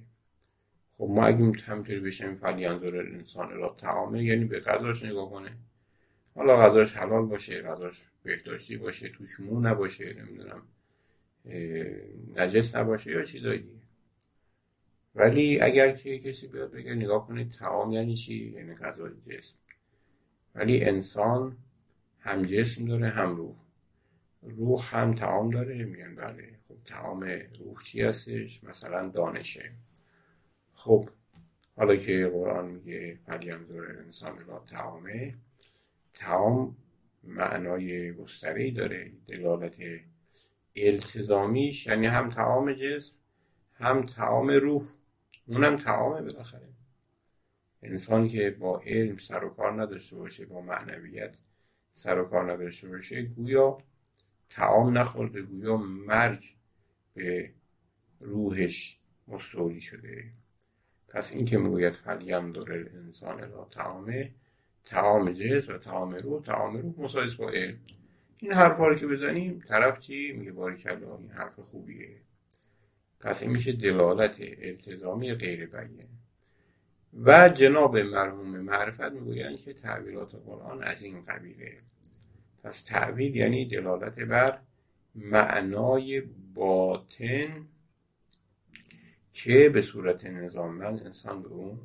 خب 0.97 1.07
ما 1.09 1.25
اگه 1.25 1.37
همینطوری 1.37 1.99
بشیم 1.99 2.35
فلیانظر 2.35 2.97
انسان 2.97 3.51
الا 3.51 3.69
تعامه 3.69 4.23
یعنی 4.23 4.45
به 4.45 4.59
غذاش 4.59 5.03
نگاه 5.03 5.29
کنه. 5.29 5.57
حالا 6.35 6.57
غذاش 6.57 6.93
حلال 6.93 7.25
باشه 7.25 7.61
غذاش 7.61 8.03
بهداشتی 8.23 8.77
باشه 8.77 9.09
توش 9.09 9.39
مو 9.39 9.59
نباشه 9.59 10.13
نمی‌دونم 10.13 10.61
نجس 12.35 12.75
نباشه 12.75 13.11
یا 13.11 13.23
چیزایی. 13.23 13.59
دیگه 13.59 13.81
ولی 15.15 15.59
اگر 15.59 15.91
که 15.91 16.19
کسی 16.19 16.47
بیاد 16.47 16.71
بگه 16.71 16.95
نگاه 16.95 17.27
کنید 17.27 17.51
تعام 17.51 17.91
یعنی 17.91 18.15
چی؟ 18.15 18.51
یعنی 18.51 18.75
غذای 18.75 19.11
جسم. 19.21 19.55
ولی 20.55 20.85
انسان 20.85 21.57
هم 22.19 22.41
جسم 22.41 22.85
داره 22.85 23.09
هم 23.09 23.35
روح. 23.35 23.55
روح 24.41 24.95
هم 24.95 25.15
تعام 25.15 25.49
داره 25.49 25.85
میگن 25.85 26.15
بله. 26.15 26.54
تعام 26.85 27.23
روح 27.59 27.83
چی 27.83 28.01
هستش؟ 28.01 28.63
مثلا 28.63 29.09
دانشه. 29.09 29.71
خب 30.73 31.09
حالا 31.75 31.95
که 31.95 32.27
قرآن 32.27 32.71
میگه 32.71 33.19
دور 33.69 33.97
انسان 34.05 34.45
را 34.45 34.65
تعامه 34.67 35.35
تعام 36.13 36.75
معنای 37.23 38.13
گستری 38.13 38.71
داره 38.71 39.11
دلالت 39.27 39.77
التزامیش 40.75 41.87
یعنی 41.87 42.07
هم 42.07 42.29
تعام 42.29 42.73
جسم 42.73 43.15
هم 43.73 44.05
تعام 44.05 44.47
روح. 44.47 44.83
اونم 45.47 45.77
تعامه 45.77 46.21
بالاخره. 46.21 46.67
انسان 47.83 48.27
که 48.27 48.51
با 48.51 48.81
علم 48.85 49.17
سر 49.17 49.43
و 49.43 49.49
کار 49.49 49.81
نداشته 49.81 50.15
باشه 50.15 50.45
با 50.45 50.61
معنویت 50.61 51.37
سر 51.95 52.19
و 52.19 52.25
کار 52.25 52.53
نداشته 52.53 52.87
باشه 52.89 53.21
گویا 53.21 53.77
تعام 54.49 54.97
نخورده 54.97 55.41
گویا 55.41 55.77
مرگ 55.77 56.55
به 57.15 57.51
روحش 58.19 58.97
مستولی 59.27 59.81
شده. 59.81 60.31
پس 61.07 61.31
این 61.31 61.45
که 61.45 61.57
می‌گوید 61.57 61.93
فلیم 61.93 62.51
دور 62.51 62.89
انسان 62.93 63.51
را 63.51 63.67
تعامه 63.71 64.31
تعام 64.85 65.31
جسم 65.31 65.73
و 65.73 65.77
تعام 65.77 66.15
روح 66.15 66.41
تعام 66.41 66.77
روح 66.77 66.93
مسایز 66.97 67.37
با 67.37 67.49
علم. 67.49 67.77
این 68.37 68.53
حرفا 68.53 68.87
رو 68.87 68.95
که 68.95 69.07
بزنیم 69.07 69.59
طرف 69.67 69.99
چی؟ 69.99 70.31
میگه 70.31 70.51
باری 70.51 70.77
کلا 70.77 71.17
این 71.17 71.31
حرف 71.31 71.59
خوبیه. 71.59 72.21
پس 73.19 73.41
این 73.41 73.51
میشه 73.51 73.71
دلالت 73.71 74.35
التزامی 74.39 75.33
غیر 75.33 75.65
بیان. 75.65 76.09
و 77.13 77.49
جناب 77.49 77.97
مرحوم 77.97 78.59
معرفت 78.59 79.11
می‌گویند 79.11 79.57
که 79.57 79.73
تعبیرات 79.73 80.35
قرآن 80.35 80.83
از 80.83 81.03
این 81.03 81.23
قبیله. 81.23 81.77
پس 82.63 82.83
تعبیر 82.83 83.35
یعنی 83.35 83.65
دلالت 83.65 84.19
بر 84.19 84.59
معنای 85.15 86.21
باطن 86.53 87.67
که 89.33 89.69
به 89.69 89.81
صورت 89.81 90.25
نظاممند 90.25 91.03
انسان 91.03 91.41
به 91.41 91.49
اون 91.49 91.79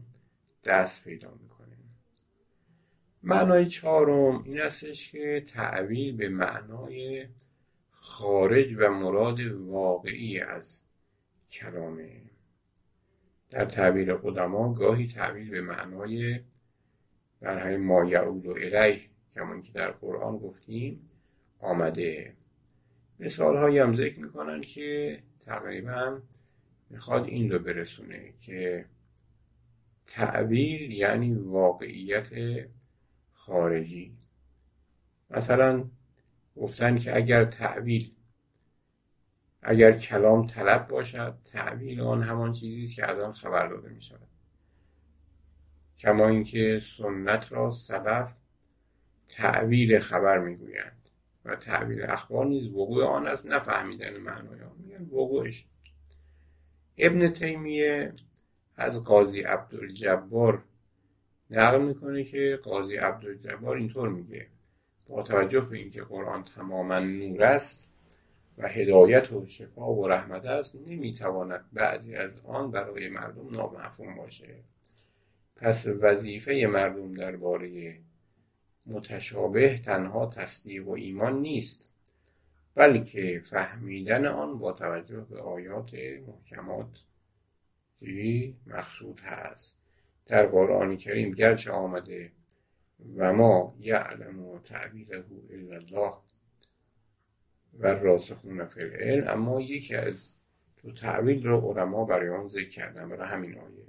دست 0.65 1.05
پیدا 1.05 1.35
می‌کنه. 1.43 1.77
معنای 3.23 3.67
چهارم 3.67 4.43
این 4.43 4.61
استش 4.61 5.13
که 5.13 5.45
تعویل 5.47 6.17
به 6.17 6.29
معنای 6.29 7.27
خارج 7.91 8.75
و 8.79 8.91
مراد 8.91 9.41
واقعی 9.51 10.41
از 10.41 10.83
کلامه. 11.51 12.23
در 13.51 13.65
تعبیر 13.65 14.15
قدما 14.15 14.73
گاهی 14.73 15.09
تعویل 15.09 15.51
به 15.51 15.61
معنای 15.61 16.41
برهای 17.41 17.77
ما 17.77 18.05
یعود 18.05 18.47
و 18.47 18.51
الیه 18.51 19.01
کمان 19.35 19.63
که 19.63 19.73
در 19.73 19.91
قرآن 19.91 20.39
گفتیم 20.39 21.09
آمده. 21.61 22.40
مثال 23.21 23.57
هایی 23.57 23.79
هم 23.79 23.97
ذکر 23.97 24.21
می‌کنن 24.21 24.61
که 24.61 25.23
تقریبا 25.41 26.21
می‌خواد 26.91 27.25
این 27.25 27.53
رو 27.53 27.59
برسونه 27.59 28.35
که 28.41 28.87
تعبیر 30.07 30.91
یعنی 30.91 31.35
واقعیت 31.35 32.31
خارجی. 33.33 34.17
مثلا 35.31 35.91
گفتن 36.57 36.99
که 36.99 37.17
اگر 37.17 37.45
تعبیر 37.45 38.13
اگر 39.63 39.93
کلام 39.93 40.47
طلب 40.47 40.89
باشد 40.89 41.39
تعبیر 41.45 42.03
آن 42.03 42.23
همان 42.23 42.53
چیزی 42.53 42.95
که 42.95 43.11
از 43.11 43.23
آن 43.23 43.33
خبر 43.33 43.69
داده 43.69 43.89
می 43.89 44.03
شود 44.03 44.29
کما 45.99 46.29
اینکه 46.29 46.83
سنت 46.97 47.53
را 47.53 47.71
سلف 47.71 48.35
تعبیر 49.29 49.99
خبر 49.99 50.39
می‌گویند. 50.39 51.00
و 51.51 51.57
تعبیر 51.57 52.05
اخبار 52.05 52.47
نیز 52.47 52.69
وقوع 52.69 53.05
آن 53.05 53.27
از 53.27 53.47
نفهمیدن 53.47 54.17
معنای 54.17 54.63
آن. 54.63 54.77
میگن 54.79 55.03
وقوعش. 55.03 55.67
ابن 56.99 57.33
تیمیه 57.33 58.13
از 58.77 59.05
قاضی 59.05 59.41
عبدالجبار 59.41 60.65
نقل 61.51 61.83
می‌کنه 61.83 62.25
که 62.25 62.61
قاضی 62.63 62.97
عبدالجبار 62.97 63.77
اینطور 63.77 64.09
میگه. 64.09 64.47
با 65.07 65.23
توجه 65.23 65.61
به 65.61 65.79
اینکه 65.79 66.03
قرآن 66.03 66.45
تماما 66.45 66.99
نور 66.99 67.43
است 67.43 67.93
و 68.59 68.69
هدایت 68.69 69.33
و 69.33 69.47
شفا 69.47 69.95
و 69.95 70.09
رحمت 70.09 70.45
است 70.45 70.77
نمی‌تواند 70.77 71.65
بعضی 71.73 72.15
از 72.15 72.41
آن 72.45 72.71
برای 72.71 73.09
مردم 73.09 73.51
نامفهوم 73.51 74.15
باشه. 74.15 74.65
پس 75.57 75.87
وظیفه 75.87 76.67
مردم 76.73 77.13
درباره 77.13 77.99
متشابه 78.87 79.79
تنها 79.79 80.27
تصدیق 80.27 80.89
و 80.89 80.91
ایمان 80.91 81.41
نیست 81.41 81.93
بلکه 82.75 83.43
فهمیدن 83.47 84.27
آن 84.27 84.59
با 84.59 84.73
توجه 84.73 85.21
به 85.31 85.41
آیات 85.41 85.95
محکمات 86.27 87.05
مقصود 88.67 89.21
هست. 89.21 89.77
در 90.27 90.47
قرآن 90.47 90.97
کریم 90.97 91.31
گرچه 91.31 91.71
آمده 91.71 92.33
و 93.17 93.33
ما 93.33 93.77
یعلم 93.81 94.59
تعبیره 94.59 95.25
الا 95.51 95.77
الله 95.77 96.15
و 97.79 97.87
راسخون 97.87 98.65
فی 98.65 98.83
اما 99.29 99.61
یکی 99.61 99.95
از 99.95 100.33
تو 100.77 100.93
تعبیل 100.93 101.47
رو 101.47 101.61
علما 101.61 102.05
برای 102.05 102.29
آن 102.29 102.49
ذکر 102.49 102.69
کردن 102.69 103.09
برای 103.09 103.29
همین 103.29 103.59
آیه. 103.59 103.87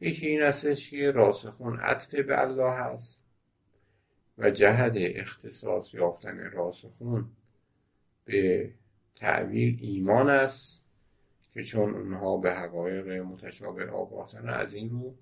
یکی 0.00 0.26
این 0.26 0.42
استش 0.42 0.90
که 0.90 1.10
راسخون 1.10 1.80
عطف 1.80 2.14
به 2.14 2.40
الله 2.40 2.70
هست. 2.70 3.22
و 4.40 4.50
جهد 4.50 4.92
اختصاص 4.96 5.94
یافتن 5.94 6.50
راسخون 6.50 7.30
به 8.24 8.70
تعبیر 9.16 9.78
ایمان 9.80 10.30
است 10.30 10.84
که 11.52 11.64
چون 11.64 11.94
اونها 11.94 12.36
به 12.36 12.54
حقایق 12.54 13.08
متشابه 13.08 13.86
آگاهتن 13.86 14.48
از 14.48 14.74
این 14.74 14.90
رو 14.90 15.14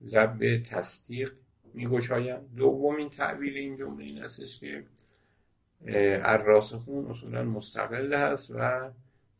لب 0.00 0.38
به 0.38 0.62
تصدیق 0.62 1.32
میگشایند. 1.74 2.54
دومین 2.56 3.10
تعبیر 3.10 3.54
این 3.54 3.76
جمله 3.76 4.04
این 4.04 4.22
استش 4.22 4.60
که 4.60 4.84
الراسخون 6.24 7.06
اصولا 7.06 7.44
مستقل 7.44 8.14
هست 8.14 8.50
و 8.50 8.90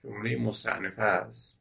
جمله 0.03 0.37
مستعنفه 0.37 1.03
است. 1.03 1.57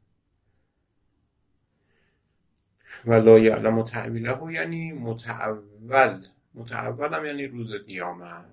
و 3.06 3.12
لا 3.12 3.38
یعلم 3.38 3.82
تعبیله 3.82 4.52
یعنی 4.52 4.92
متعول 4.92 6.24
متعول 6.58 7.14
هم 7.14 7.26
یعنی 7.26 7.46
روز 7.46 7.74
قیامت. 7.74 8.44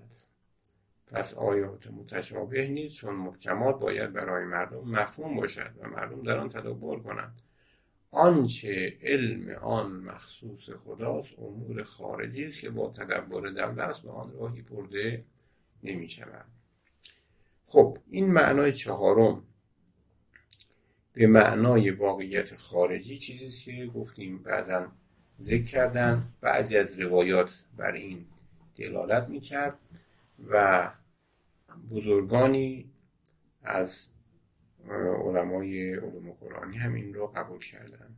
پس 1.06 1.34
آیات 1.34 1.86
متشابه 1.86 2.68
نیست 2.68 2.96
چون 2.96 3.14
محکمات 3.14 3.80
باید 3.80 4.12
برای 4.12 4.44
مردم 4.44 4.88
مفهوم 4.88 5.36
باشد 5.36 5.70
و 5.78 5.88
مردم 5.88 6.22
در 6.22 6.38
آن 6.38 6.48
تدبر 6.48 6.98
کنند. 6.98 7.42
آنچه 8.10 8.98
علم 9.02 9.48
آن 9.48 9.92
مخصوص 9.92 10.70
خداست 10.70 11.38
امور 11.38 11.82
خارجی 11.82 12.44
است 12.44 12.60
که 12.60 12.70
با 12.70 12.90
تدبر 12.90 13.40
دولت 13.40 14.00
به 14.00 14.10
آن 14.10 14.32
راهی 14.32 14.62
برده 14.62 15.24
نمی 15.82 16.08
خب 17.66 17.98
این 18.10 18.32
معنای 18.32 18.72
چهارم 18.72 19.42
به 21.12 21.26
معنای 21.26 21.90
واقعیت 21.90 22.56
خارجی 22.56 23.18
چیزی 23.18 23.64
که 23.64 23.86
گفتیم 23.86 24.42
بعضا 24.42 24.92
ذکر 25.42 25.64
کردن 25.64 26.32
بعضی 26.40 26.76
از 26.76 27.00
روایات 27.00 27.64
بر 27.76 27.92
این 27.92 28.26
دلالت 28.76 29.28
می‌کرد 29.28 29.78
و 30.48 30.90
بزرگانی 31.90 32.90
از 33.62 34.06
علمای 34.90 35.94
علوم 35.94 36.32
قرآنی 36.32 36.76
هم 36.76 36.94
این 36.94 37.14
رو 37.14 37.26
قبول 37.26 37.58
کردن. 37.58 38.16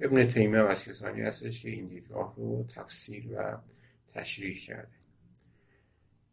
ابن 0.00 0.28
تیمه 0.28 0.58
هم 0.58 0.66
از 0.66 0.84
کسانی 0.84 1.20
هستش 1.20 1.62
که 1.62 1.68
این 1.68 1.86
دیدگاه 1.86 2.34
رو 2.36 2.64
تفسیر 2.68 3.32
و 3.32 3.58
تشریح 4.14 4.58
کرده. 4.58 5.00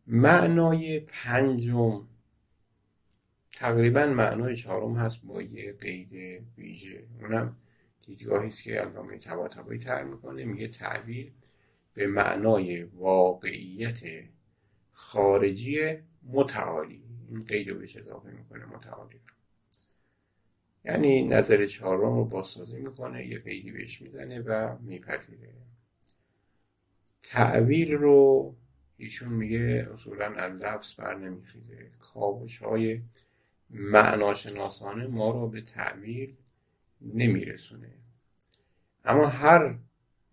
معنای 0.07 0.99
پنجم 0.99 2.07
تقریبا 3.51 4.05
معنای 4.05 4.55
چهارم 4.55 4.95
هست 4.95 5.19
با 5.23 5.41
یه 5.41 5.73
قید 5.73 6.43
ویژه. 6.57 7.03
اونم 7.21 7.55
دیدگاهی 8.07 8.47
است 8.47 8.61
که 8.61 8.71
علامه 8.81 9.17
طباطبایی 9.17 9.79
تر 9.79 10.03
می‌کنه. 10.03 10.45
میگه 10.45 10.67
تعبیر 10.67 11.31
به 11.93 12.07
معنای 12.07 12.83
واقعیت 12.83 13.99
خارجی 14.91 15.97
متعالی. 16.23 17.03
این 17.29 17.43
قید 17.43 17.69
رو 17.69 17.79
بهش 17.79 17.97
اضافه 17.97 18.31
می‌کنه 18.31 18.65
متعالی. 18.65 19.19
یعنی 20.85 21.23
نظر 21.23 21.65
چهارم 21.65 22.15
رو 22.15 22.25
بازسازی 22.25 22.79
می‌کنه 22.79 23.27
یه 23.27 23.39
قیدی 23.39 23.71
بهش 23.71 24.01
می‌زنه 24.01 24.39
و 24.39 24.77
میپذیره. 24.79 25.53
تعبیر 27.23 27.95
رو 27.95 28.55
ایشون 28.97 29.29
میگه 29.29 29.89
اصولا 29.93 30.25
از 30.25 30.51
لفظ 30.51 30.93
بر 30.93 31.15
نمیخیزه. 31.15 31.91
های 32.61 33.01
معناشناسانه 33.69 35.07
ما 35.07 35.31
رو 35.31 35.47
به 35.47 35.61
تعبیر 35.61 36.37
نمیرسونه. 37.01 37.93
اما 39.05 39.27
هر 39.27 39.77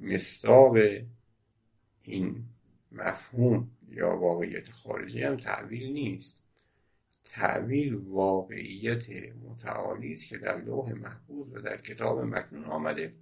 مستاق 0.01 0.77
این 2.03 2.45
مفهوم 2.93 3.71
یا 3.89 4.17
واقعیت 4.17 4.71
خارجی 4.71 5.23
هم 5.23 5.37
تعبیر 5.37 5.91
نیست. 5.91 6.37
تعبیر 7.25 7.97
واقعیت 7.97 9.11
متعالی 9.45 10.15
است 10.15 10.29
که 10.29 10.39
در 10.39 10.61
لوح 10.61 10.93
محفوظ 10.93 11.47
و 11.53 11.61
در 11.61 11.77
کتاب 11.77 12.21
مکنون 12.21 12.65
آمده 12.65 13.13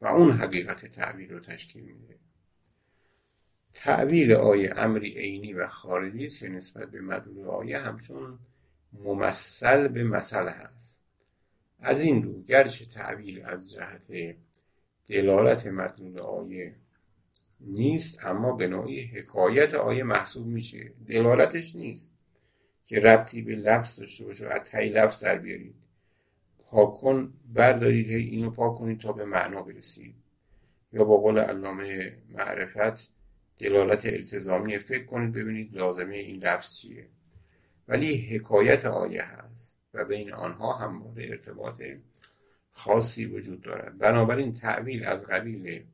و 0.00 0.06
اون 0.06 0.32
حقیقت 0.32 0.86
تعبیر 0.86 1.32
رو 1.32 1.40
تشکیل 1.40 1.82
میده. 1.84 2.18
تعبیر 3.74 4.34
آیه 4.34 4.72
امری 4.76 5.10
عینی 5.10 5.52
و 5.52 5.66
خارجی 5.66 6.26
است 6.26 6.38
که 6.38 6.48
نسبت 6.48 6.90
به 6.90 7.00
مدلول 7.00 7.46
آیه 7.48 7.78
همچون 7.78 8.38
ممثل 8.92 9.88
به 9.88 10.04
مسئله 10.04 10.50
هست 10.50 10.87
از 11.80 12.00
این 12.00 12.22
رو 12.22 12.42
گرچه 12.42 12.84
تعبیر 12.86 13.46
از 13.46 13.72
جهت 13.72 14.36
دلالت 15.06 15.66
مدلول 15.66 16.18
آیه 16.20 16.74
نیست 17.60 18.26
اما 18.26 18.52
به 18.52 18.66
نوعی 18.66 19.04
حکایت 19.04 19.74
آیه 19.74 20.02
محسوب 20.02 20.46
میشه. 20.46 20.92
دلالتش 21.06 21.76
نیست 21.76 22.10
که 22.86 23.00
ربطی 23.00 23.42
به 23.42 23.54
لفظ 23.54 24.00
داشته 24.00 24.24
باشه 24.24 24.46
از 24.46 24.60
تایی 24.60 24.90
لفظ 24.90 25.24
در 25.24 25.38
بیارید. 25.38 25.74
پاک 26.66 26.94
کن 26.94 27.32
بردارید 27.54 28.10
هی 28.10 28.22
اینو 28.22 28.50
پاک 28.50 28.78
کنید 28.78 29.00
تا 29.00 29.12
به 29.12 29.24
معنا 29.24 29.62
برسید. 29.62 30.14
یا 30.92 31.04
با 31.04 31.16
قول 31.16 31.38
علامه 31.38 32.16
معرفت 32.28 33.10
دلالت 33.58 34.06
التزامی 34.06 34.78
فکر 34.78 35.04
کنید 35.04 35.32
ببینید 35.32 35.76
لازمه 35.76 36.16
این 36.16 36.44
لفظ 36.44 36.76
چیه. 36.76 37.08
ولی 37.88 38.36
حکایت 38.36 38.84
آیه 38.84 39.22
هست. 39.22 39.77
و 39.94 40.04
بین 40.04 40.32
آنها 40.32 40.72
همواره 40.72 41.26
ارتباط 41.28 41.82
خاصی 42.72 43.26
وجود 43.26 43.60
دارد. 43.60 43.98
بنابراین 43.98 44.54
تعبیر 44.54 45.08
از 45.08 45.24
قبیل 45.24 45.84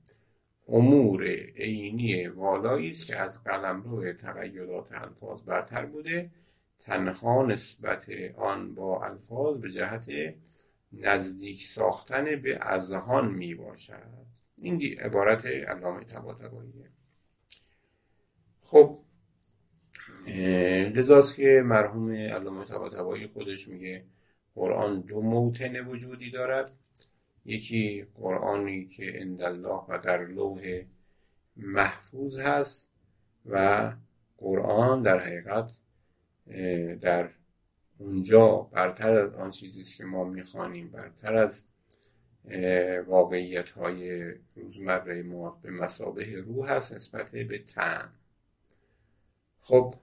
امور 0.68 1.24
عینی 1.57 2.26
والایی 2.26 2.90
است 2.90 3.07
که 3.07 3.16
از 3.16 3.45
قلمرو 3.45 4.12
تقیدات 4.12 4.92
الفاظ 4.92 5.42
برتر 5.42 5.86
بوده. 5.86 6.30
تنها 6.80 7.47
نسبت 7.47 8.05
آن 8.36 8.74
با 8.74 9.05
الفاظ 9.05 9.57
به 9.57 9.70
جهت 9.70 10.07
نزدیک 10.92 11.66
ساختن 11.66 12.24
به 12.24 12.59
اذهان 12.61 13.28
می 13.34 13.55
باشد. 13.55 14.24
این 14.59 14.99
عبارت 15.01 15.47
علامه 15.47 16.05
طباطباییه 16.05 16.90
خب 18.61 19.03
لذاست 20.27 21.37
که 21.37 21.62
مرحوم 21.64 22.11
علامه 22.11 22.64
طباطبایی 22.64 23.27
خودش 23.27 23.68
میگه 23.68 24.05
قرآن 24.55 25.01
دو 25.01 25.20
موتن 25.20 25.87
وجودی 25.87 26.31
دارد. 26.31 26.72
یکی 27.45 28.07
قرآنی 28.14 28.87
که 28.87 29.20
اندالله 29.20 29.85
و 29.89 29.99
در 29.99 30.25
لوح 30.27 30.83
محفوظ 31.57 32.39
هست 32.39 32.91
و 33.47 33.93
قرآن 34.39 35.03
در 35.03 35.18
حقیقت 35.18 35.72
در 37.01 37.31
اونجا 37.99 38.57
برتر 38.72 39.12
از 39.12 39.35
آن 39.35 39.51
چیزی 39.51 39.81
است 39.81 39.97
که 39.97 40.05
ما 40.05 40.25
می‌خوانیم 40.25 40.89
برتر 40.89 41.35
از 41.35 41.64
واقعیت 43.07 43.70
های 43.70 44.33
روزمره 44.57 45.22
ما 45.22 45.59
به 45.62 45.70
مسابه 45.70 46.37
روح 46.37 46.70
هست 46.70 46.93
نسبت 46.93 47.31
به 47.31 47.59
تن 47.59 48.12
خب 49.61 49.95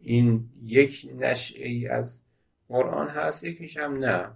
این 0.00 0.50
یک 0.62 1.10
نشعه 1.14 1.68
ای 1.68 1.86
از 1.88 2.22
قرآن 2.68 3.08
هست 3.08 3.44
یکیش 3.44 3.76
هم 3.76 3.98
نه. 3.98 4.30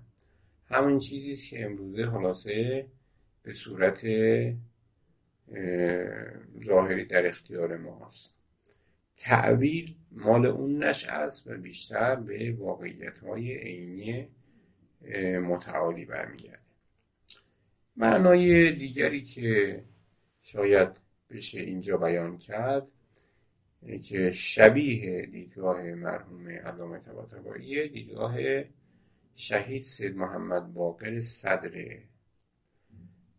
همین 0.66 0.98
چیزی 0.98 1.32
است 1.32 1.48
که 1.50 1.64
امروزه 1.64 2.06
خلاصه 2.10 2.86
به 3.42 3.52
صورت 3.52 4.06
ظاهری 6.64 7.04
در 7.04 7.26
اختیار 7.26 7.76
ماست. 7.76 8.30
تعویل 9.16 9.94
مال 10.10 10.46
اون 10.46 10.84
نشعه 10.84 11.12
است 11.12 11.46
و 11.46 11.56
بیشتر 11.56 12.16
به 12.16 12.52
واقعیت 12.58 13.18
های 13.18 13.54
عینی 13.58 14.28
متعالی 15.38 16.04
برمیگرده. 16.04 16.58
معنای 17.96 18.72
دیگری 18.72 19.22
که 19.22 19.84
شاید 20.42 20.88
بشه 21.30 21.60
اینجا 21.60 21.96
بیان 21.96 22.38
کرد 22.38 22.86
که 24.02 24.32
شبیه 24.32 25.26
دیدگاه 25.26 25.82
مرحوم 25.82 26.48
علامه 26.48 26.98
طباطبایی 26.98 27.88
دیدگاه 27.88 28.36
شهید 29.36 29.82
سید 29.82 30.16
محمد 30.16 30.72
باقر 30.72 31.20
صدره 31.20 32.02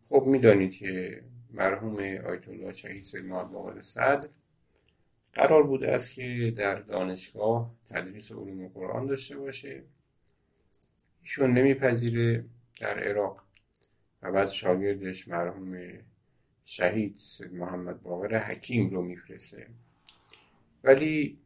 خب 0.08 0.24
می‌دانید 0.26 0.72
که 0.74 1.22
مرحوم 1.50 1.98
آیت 1.98 2.48
الله 2.48 2.72
شهید 2.72 3.02
سید 3.02 3.24
محمد 3.24 3.50
باقر 3.50 3.82
صدر 3.82 4.28
قرار 5.32 5.62
بوده 5.62 5.92
است 5.92 6.10
که 6.10 6.54
در 6.56 6.74
دانشگاه 6.74 7.74
تدریس 7.88 8.32
علوم 8.32 8.68
قرآن 8.68 9.06
داشته 9.06 9.36
باشه. 9.36 9.82
ایشون 11.22 11.52
نمیپذیره 11.52 12.44
در 12.80 12.98
عراق 12.98 13.42
و 14.22 14.32
بعد 14.32 14.48
شاگردش 14.48 15.28
مرحوم 15.28 15.78
شهید 16.64 17.18
سید 17.18 17.54
محمد 17.54 18.02
باقر 18.02 18.38
حکیم 18.38 18.90
رو 18.90 19.02
میفرسته. 19.02 19.66
ولی 20.84 21.38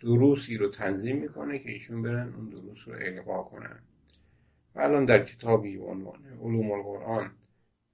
دروسی 0.00 0.56
رو 0.56 0.68
تنظیم 0.68 1.16
می‌کنه 1.16 1.58
که 1.58 1.70
ایشون 1.70 2.02
برن 2.02 2.34
اون 2.34 2.48
دروس 2.48 2.88
رو 2.88 2.94
القا 3.00 3.42
کنن. 3.42 3.82
و 4.74 4.80
الان 4.80 5.04
در 5.04 5.24
کتابی 5.24 5.76
به 5.76 5.84
عنوان 5.84 6.24
علوم 6.42 6.70
القرآن 6.70 7.30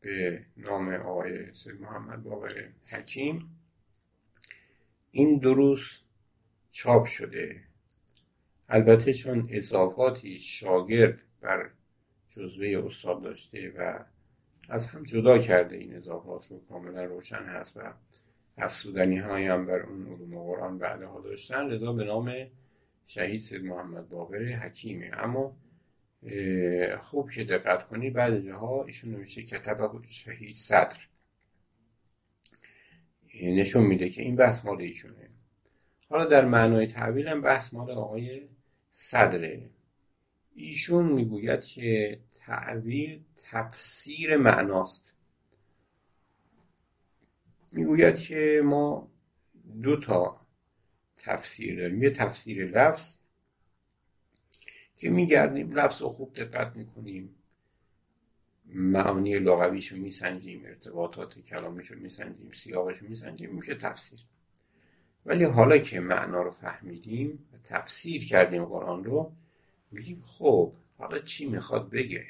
به 0.01 0.47
نام 0.57 0.89
آقای 0.89 1.55
سید 1.55 1.81
محمد 1.81 2.23
باقر 2.23 2.69
حکیم 2.87 3.61
این 5.11 5.39
دروس 5.39 6.01
چاپ 6.71 7.05
شده. 7.05 7.63
البته 8.69 9.15
چون 9.15 9.49
اضافاتی 9.51 10.41
شاگرد 10.41 11.23
بر 11.41 11.71
جزوه 12.31 12.83
استاد 12.87 13.23
داشته 13.23 13.73
و 13.79 14.05
از 14.69 14.87
هم 14.87 15.05
جدا 15.05 15.39
کرده 15.39 15.77
این 15.77 15.97
اضافات 15.97 16.47
رو 16.51 16.61
کاملا 16.69 17.05
روشن 17.05 17.45
هست 17.45 17.77
و 17.77 17.95
افسودنی 18.61 19.17
های 19.17 19.47
هم 19.47 19.67
بر 19.67 19.81
اون 19.81 20.07
علوم 20.07 20.43
قرآن 20.43 20.79
بعدها 20.79 21.21
داشتن. 21.21 21.67
لذا 21.67 21.93
به 21.93 22.05
نام 22.05 22.33
شهید 23.07 23.41
سید 23.41 23.65
محمد 23.65 24.09
باقر 24.09 24.53
حکیمه. 24.53 25.11
اما 25.15 25.57
خوب 27.01 27.31
که 27.31 27.45
دقت 27.45 27.89
کنی 27.89 28.11
بعد 28.11 28.41
جاها 28.41 28.85
ایشون 28.85 29.15
نمیشه 29.15 29.43
کتب 29.43 30.03
شهید 30.07 30.57
صدر. 30.57 30.99
نشون 33.43 33.83
میده 33.83 34.09
که 34.09 34.23
این 34.23 34.37
بحث 34.37 34.65
مال 34.65 34.81
ایشونه. 34.81 35.31
حالا 36.09 36.25
در 36.25 36.45
معنای 36.45 36.87
تحویل 36.87 37.29
هم 37.29 37.41
بحث 37.41 37.75
مال 37.75 37.91
آقای 37.91 38.49
صدره. 38.93 39.71
ایشون 40.55 41.13
می‌گوید 41.13 41.61
که 41.61 42.21
تعویل 42.47 43.25
تفسیر 43.51 44.37
معناست. 44.37 45.15
می‌گوید 47.73 48.17
که 48.17 48.63
ما 48.65 49.11
دو 49.83 49.97
تا 49.97 50.47
تفسیر 51.17 51.79
داریم. 51.79 52.03
یه 52.03 52.11
تفسیر 52.11 52.67
لفظ 52.67 53.17
که 54.97 55.11
میگردیم 55.11 55.73
لفظ 55.73 56.03
رو 56.03 56.09
خوب 56.09 56.35
دقت 56.35 56.77
می‌کنیم. 56.77 57.35
معانی 58.67 59.39
لغویش 59.39 59.93
رو 59.93 59.99
میسنجیم 59.99 60.65
ارتباطات 60.65 61.39
کلامیش 61.39 61.91
رو 61.91 61.99
میسنجیم 61.99 62.53
سیاقش 62.53 62.99
رو 62.99 63.09
میسنجیم 63.09 63.55
میشه 63.55 63.75
تفسیر. 63.75 64.21
ولی 65.27 65.45
حالا 65.45 65.79
که 65.79 66.01
معنا 66.01 66.43
رو 66.43 66.51
فهمیدیم 66.51 67.49
و 67.53 67.57
تفسیر 67.65 68.29
کردیم 68.29 68.65
قرآن 68.65 69.05
رو 69.05 69.33
میگیم 69.91 70.23
خب 70.23 70.73
حالا 70.99 71.19
چی 71.19 71.47
می‌خواد 71.47 71.91
بگه؟ 71.91 72.27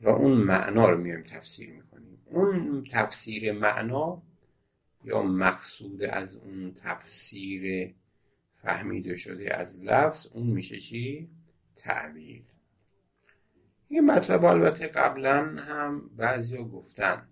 و 0.00 0.08
اون 0.08 0.32
معنا 0.32 0.90
رو 0.90 0.98
میایم 0.98 1.22
تفسیر 1.22 1.72
می‌کنیم. 1.72 2.15
اون 2.30 2.84
تفسیر 2.92 3.52
معنا 3.52 4.22
یا 5.04 5.22
مقصود 5.22 6.02
از 6.02 6.36
اون 6.36 6.74
تفسیر 6.74 7.94
فهمیده 8.62 9.16
شده 9.16 9.54
از 9.54 9.80
لفظ 9.80 10.26
اون 10.26 10.46
میشه 10.46 10.78
چی؟ 10.78 11.30
تعبیر 11.76 12.44
این 13.88 14.10
مطلب 14.10 14.44
البته 14.44 14.86
قبلا 14.86 15.56
هم 15.58 16.10
بعضیا 16.16 16.64
گفتن. 16.64 17.28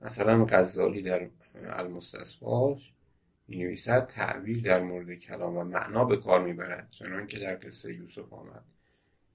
مثلا 0.00 0.44
غزالی 0.44 1.02
در 1.02 1.30
المستصفاش 1.54 2.92
می 3.48 3.56
نویسد 3.56 4.06
تعبیر 4.06 4.62
در 4.62 4.82
مورد 4.82 5.14
کلام 5.14 5.56
و 5.56 5.64
معنا 5.64 6.04
به 6.04 6.16
کار 6.16 6.44
می‌برد 6.44 6.90
چنان 6.90 7.26
که 7.26 7.38
در 7.38 7.56
قصه 7.56 7.94
یوسف 7.94 8.32
آمد. 8.32 8.64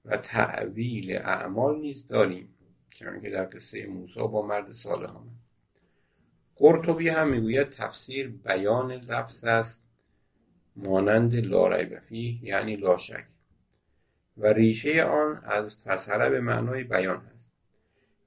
و 0.04 0.16
تعویل 0.16 1.16
اعمال 1.16 1.80
نیز 1.80 2.06
داریم. 2.06 2.53
چنان 2.94 3.20
که 3.20 3.30
در 3.30 3.44
قصه 3.44 3.86
موسی 3.86 4.20
با 4.20 4.46
مرد 4.46 4.72
صالح 4.72 5.10
آمد. 5.10 5.32
قرطبی 6.56 7.08
هم 7.08 7.28
می‌گوید 7.28 7.70
تفسیر 7.70 8.28
بیان 8.28 8.92
لفظ 8.92 9.44
است 9.44 9.84
مانند 10.76 11.34
لا 11.34 11.68
ریب 11.68 12.12
یعنی 12.42 12.76
لا 12.76 12.96
شک. 12.96 13.26
و 14.36 14.46
ریشه 14.46 15.04
آن 15.04 15.36
از 15.44 15.78
فسره 15.78 16.30
به 16.30 16.40
معنای 16.40 16.84
بیان 16.84 17.16
هست 17.16 17.50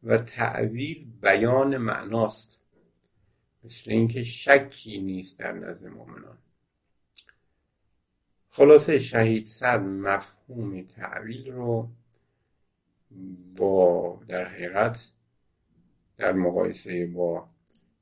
و 0.03 0.18
تعویل 0.18 1.11
بیان 1.22 1.78
معناست. 1.78 2.61
مثل 3.63 3.91
اینکه 3.91 4.24
شکی 4.24 5.01
نیست 5.01 5.39
در 5.39 5.51
نزد 5.51 5.88
مؤمنان. 5.88 6.38
خلاصه 8.49 8.99
شهید 8.99 9.47
صد 9.47 9.82
مفهوم 9.82 10.82
تعویل 10.82 11.51
رو 11.51 11.89
با 13.55 14.20
در 14.28 14.45
حقیقت 14.45 15.12
در 16.18 16.32
مقایسه 16.32 17.08
با 17.08 17.49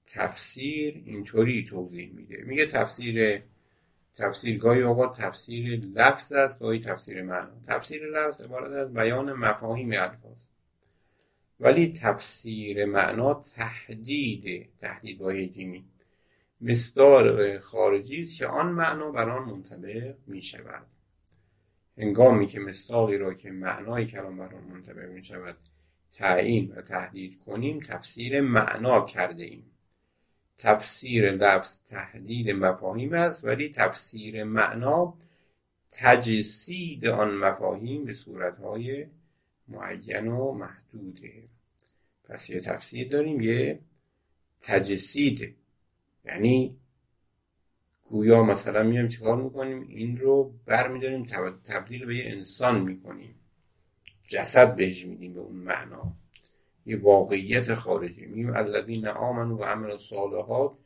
تفسیر 0.06 1.04
اینطوری 1.06 1.64
توضیح 1.64 2.14
میده. 2.14 2.44
میگه 2.44 2.66
تفسیر 2.66 3.44
تفسیر 4.16 4.58
گاهی 4.58 4.82
اوقات 4.82 5.22
تفسیر 5.22 5.80
لفظ 5.80 6.32
است 6.32 6.60
گاهی 6.60 6.80
تفسیر 6.80 7.22
معنا. 7.22 7.62
تفسیر 7.68 8.06
لفظ 8.06 8.42
عبارت 8.42 8.72
از 8.72 8.94
بیان 8.94 9.34
مفاهیم 9.34 9.92
الفاظ. 9.92 10.46
ولی 11.60 11.94
تفسیر 11.94 12.86
معنا 12.86 13.34
تحدید 13.34 14.70
تحدید 14.82 15.18
با 15.18 15.34
جیمی 15.34 15.86
مصدار 16.62 17.60
خارجی 17.60 18.24
است 18.24 18.38
که 18.38 18.48
آن 18.48 18.72
معنا 18.72 19.12
بر 19.12 19.30
آن 19.30 19.50
منطبق 19.50 20.16
می 20.28 20.42
شود 20.42 20.88
هنگامی 21.98 22.48
که 22.48 22.60
مصداقی 22.60 23.18
را 23.18 23.34
که 23.34 23.52
معنای 23.52 24.06
کلام 24.06 24.38
بر 24.38 24.56
آن 24.56 24.64
منطبق 24.64 25.10
می 25.10 25.24
شود 25.24 25.58
تعیین 26.12 26.72
و 26.72 26.82
تحدید 26.82 27.44
کنیم 27.44 27.80
تفسیر 27.80 28.42
معنا 28.42 29.06
کرده 29.06 29.44
ایم. 29.44 29.72
تفسیر 30.58 31.32
لفظ 31.32 31.80
تحدید 31.88 32.50
مفاهیم 32.50 33.14
است 33.14 33.44
ولی 33.44 33.70
تفسیر 33.70 34.44
معنا 34.44 35.18
تجسید 35.92 37.06
آن 37.06 37.36
مفاهیم 37.36 38.06
به 38.06 38.14
صورتهای 38.14 39.08
معین 39.68 40.28
و 40.28 40.52
محدوده. 40.52 41.50
پس 42.24 42.50
یه 42.50 42.60
تفسیر 42.60 43.08
داریم 43.10 43.42
یه 43.42 43.80
تجسید 44.62 45.56
یعنی 46.26 46.78
گویا 48.10 48.44
مثلا 48.44 48.84
میایم 48.84 49.10
چیکار 49.10 49.44
می‌کنیم؟ 49.44 49.82
این 49.82 50.18
رو 50.18 50.54
برمیداریم 50.66 51.26
تبدیل 51.66 52.06
به 52.06 52.16
یه 52.16 52.26
انسان 52.26 52.82
می‌کنیم. 52.82 53.36
جسد 54.28 54.76
بهش 54.76 55.06
میدیم 55.06 55.34
به 55.34 55.40
اون 55.40 55.56
معنا. 55.56 56.16
یه 56.86 56.98
واقعیت 56.98 57.74
خارجی. 57.74 58.26
میگیم 58.26 58.56
الذین 58.56 59.08
آمنوا 59.08 59.58
و 59.58 59.64
عمل 59.64 59.92
الصالحات 59.92 60.78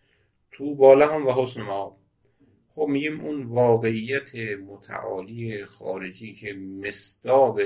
تو 0.51 0.76
بالا 0.76 1.15
هم 1.15 1.28
و 1.28 1.32
حسن 1.32 1.61
ما. 1.61 1.97
خب 2.70 2.88
میگیم 2.88 3.22
اون 3.22 3.43
واقعیت 3.43 4.36
متعالی 4.67 5.65
خارجی 5.65 6.34
که 6.34 6.53
مصداق 6.53 7.59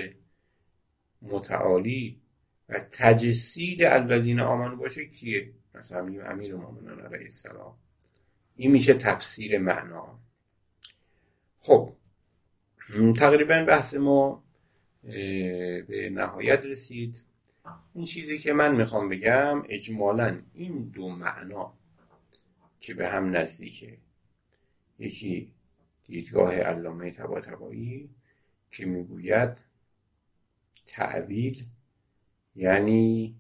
متعالی 1.21 2.21
و 2.69 2.79
تجسید 2.91 3.83
الذین 3.83 4.39
آمنو 4.39 4.75
باشه 4.75 5.05
کیه؟ 5.05 5.53
مثلا 5.75 6.03
میگیم 6.03 6.21
امیر 6.25 6.55
مومنان 6.55 6.99
علیه 6.99 7.25
السلام. 7.25 7.77
این 8.55 8.71
میشه 8.71 8.93
تفسیر 8.93 9.57
معنا. 9.57 10.19
خب 11.61 11.95
تقریبا 13.15 13.65
بحث 13.67 13.93
ما 13.93 14.43
به 15.03 16.09
نهایت 16.13 16.59
رسید. 16.59 17.25
این 17.93 18.05
چیزی 18.05 18.39
که 18.39 18.53
من 18.53 18.75
می‌خوام 18.75 19.09
بگم 19.09 19.63
اجمالا 19.69 20.41
این 20.53 20.83
دو 20.83 21.09
معنا 21.09 21.73
که 22.79 22.93
به 22.93 23.09
هم 23.09 23.35
نزدیکه. 23.35 23.97
یکی 24.99 25.51
دیدگاه 26.03 26.55
علامه 26.55 27.11
طباطبایی 27.11 28.09
که 28.71 28.85
می‌گوید 28.85 29.57
تعویل 30.87 31.65
یعنی 32.55 33.35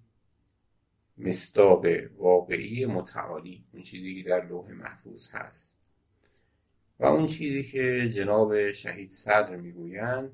مصداق 1.17 1.85
واقعی 2.17 2.85
متعالی 2.85 3.65
اون 3.73 3.83
چیزی 3.83 4.23
که 4.23 4.29
در 4.29 4.45
لوح 4.47 4.71
محفوظ 4.71 5.29
هست. 5.31 5.73
و 6.99 7.05
اون 7.05 7.27
چیزی 7.27 7.63
که 7.63 8.09
جناب 8.09 8.71
شهید 8.71 9.11
صدر 9.11 9.55
می‌گویند 9.55 10.31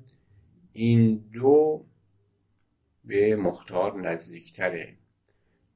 این 0.72 1.16
دو 1.32 1.86
به 3.04 3.36
مختار 3.36 4.00
نزدیکتره. 4.00 4.96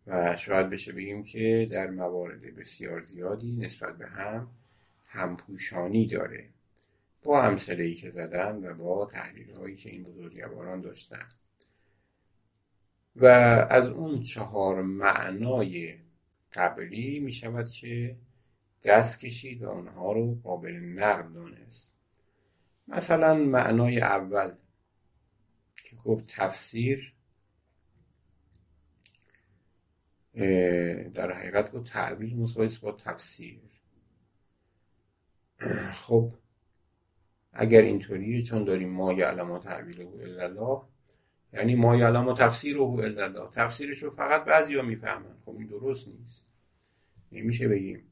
و 0.06 0.36
شاید 0.36 0.70
بشه 0.70 0.92
بگیم 0.92 1.22
که 1.22 1.68
در 1.70 1.90
موارد 1.90 2.40
بسیار 2.40 3.04
زیادی 3.04 3.52
نسبت 3.52 3.98
به 3.98 4.06
هم 4.06 4.50
همپوشانی 5.06 6.06
داره. 6.06 6.48
با 7.22 7.56
ای 7.68 7.94
که 7.94 8.10
زدن 8.10 8.64
و 8.64 8.74
با 8.74 9.06
تحلیل 9.06 9.50
هایی 9.50 9.76
که 9.76 9.90
این 9.90 10.02
بزرگواران 10.02 10.80
داشتن. 10.80 11.28
و 13.16 13.26
از 13.70 13.88
اون 13.88 14.22
چهار 14.22 14.82
معنای 14.82 15.98
قبلی 16.52 17.20
می 17.20 17.32
شود 17.32 17.68
که 17.68 18.16
دست 18.84 19.20
کشید 19.20 19.62
و 19.62 19.68
آنها 19.68 20.12
رو 20.12 20.40
قابل 20.42 20.72
نقد 20.72 21.32
دانست. 21.32 21.90
مثلا 22.88 23.34
معنای 23.34 24.00
اول 24.00 24.52
که 25.84 25.96
گفت 25.96 26.24
تفسیر 26.26 27.14
در 31.14 31.32
حقیقت 31.32 31.72
گفت 31.72 31.92
تعبیر 31.92 32.34
مساوی 32.34 32.78
با 32.82 32.92
تفسیر. 32.92 33.60
خب 35.92 36.34
اگر 37.52 37.82
اینطوریه 37.82 38.42
چون 38.42 38.64
داریم 38.64 38.90
ما 38.90 39.12
یعلم 39.12 39.50
و 39.50 39.58
تعبیره 39.58 40.06
الا 40.06 40.44
الله 40.44 40.82
یعنی 41.54 41.74
ما 41.74 41.96
یعلم 41.96 42.28
و 42.28 42.32
تفسیره 42.32 42.80
الا 42.80 43.24
الله 43.24 43.50
تفسیرش 43.50 44.02
رو 44.02 44.10
فقط 44.10 44.44
بعضی 44.44 44.74
ها 44.74 44.82
می‌فهمن. 44.82 45.36
خب 45.44 45.56
این 45.58 45.66
درست 45.66 46.08
نیست. 46.08 46.42
نمیشه 47.32 47.68
بگیم 47.68 48.02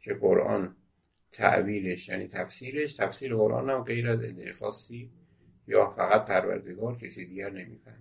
که 0.00 0.14
قرآن 0.14 0.76
تعبیرش 1.32 2.08
یعنی 2.08 2.28
تفسیرش. 2.28 2.92
تفسیر 2.92 3.34
قرآن 3.34 3.70
هم 3.70 3.82
غیر 3.82 4.08
از 4.08 4.20
خاصی 4.58 5.10
یا 5.66 5.90
فقط 5.90 6.24
پروردگار 6.24 6.96
کسی 6.96 7.26
دیگر 7.26 7.50
نمی‌فهمه. 7.50 7.96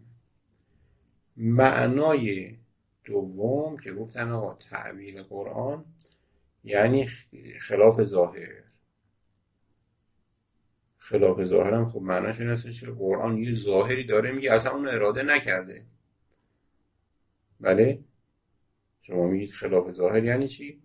معنای 1.38 2.58
دوم 3.04 3.78
که 3.78 3.94
گفتن 3.94 4.32
آقا 4.32 4.54
تعبیر 4.54 5.24
قرآن 5.24 5.86
یعنی 6.64 7.06
خلاف 7.62 8.04
ظاهر. 8.04 8.64
خلاف 11.00 11.46
ظاهرم 11.46 11.86
خب 11.86 12.02
معناش 12.02 12.40
این 12.40 12.50
هستش 12.50 12.80
که 12.80 12.92
قرآن 12.92 13.38
یه 13.38 13.54
ظاهری 13.54 14.04
داره 14.04 14.32
میگه 14.32 14.54
اصلا 14.54 14.72
اون 14.72 14.88
اراده 14.88 15.24
نکرده. 15.24 15.86
بله؟ 17.60 18.00
شما 19.02 19.28
میگید 19.28 19.52
خلاف 19.52 19.92
ظاهر 19.92 20.24
یعنی 20.24 20.48
چی؟ 20.48 20.82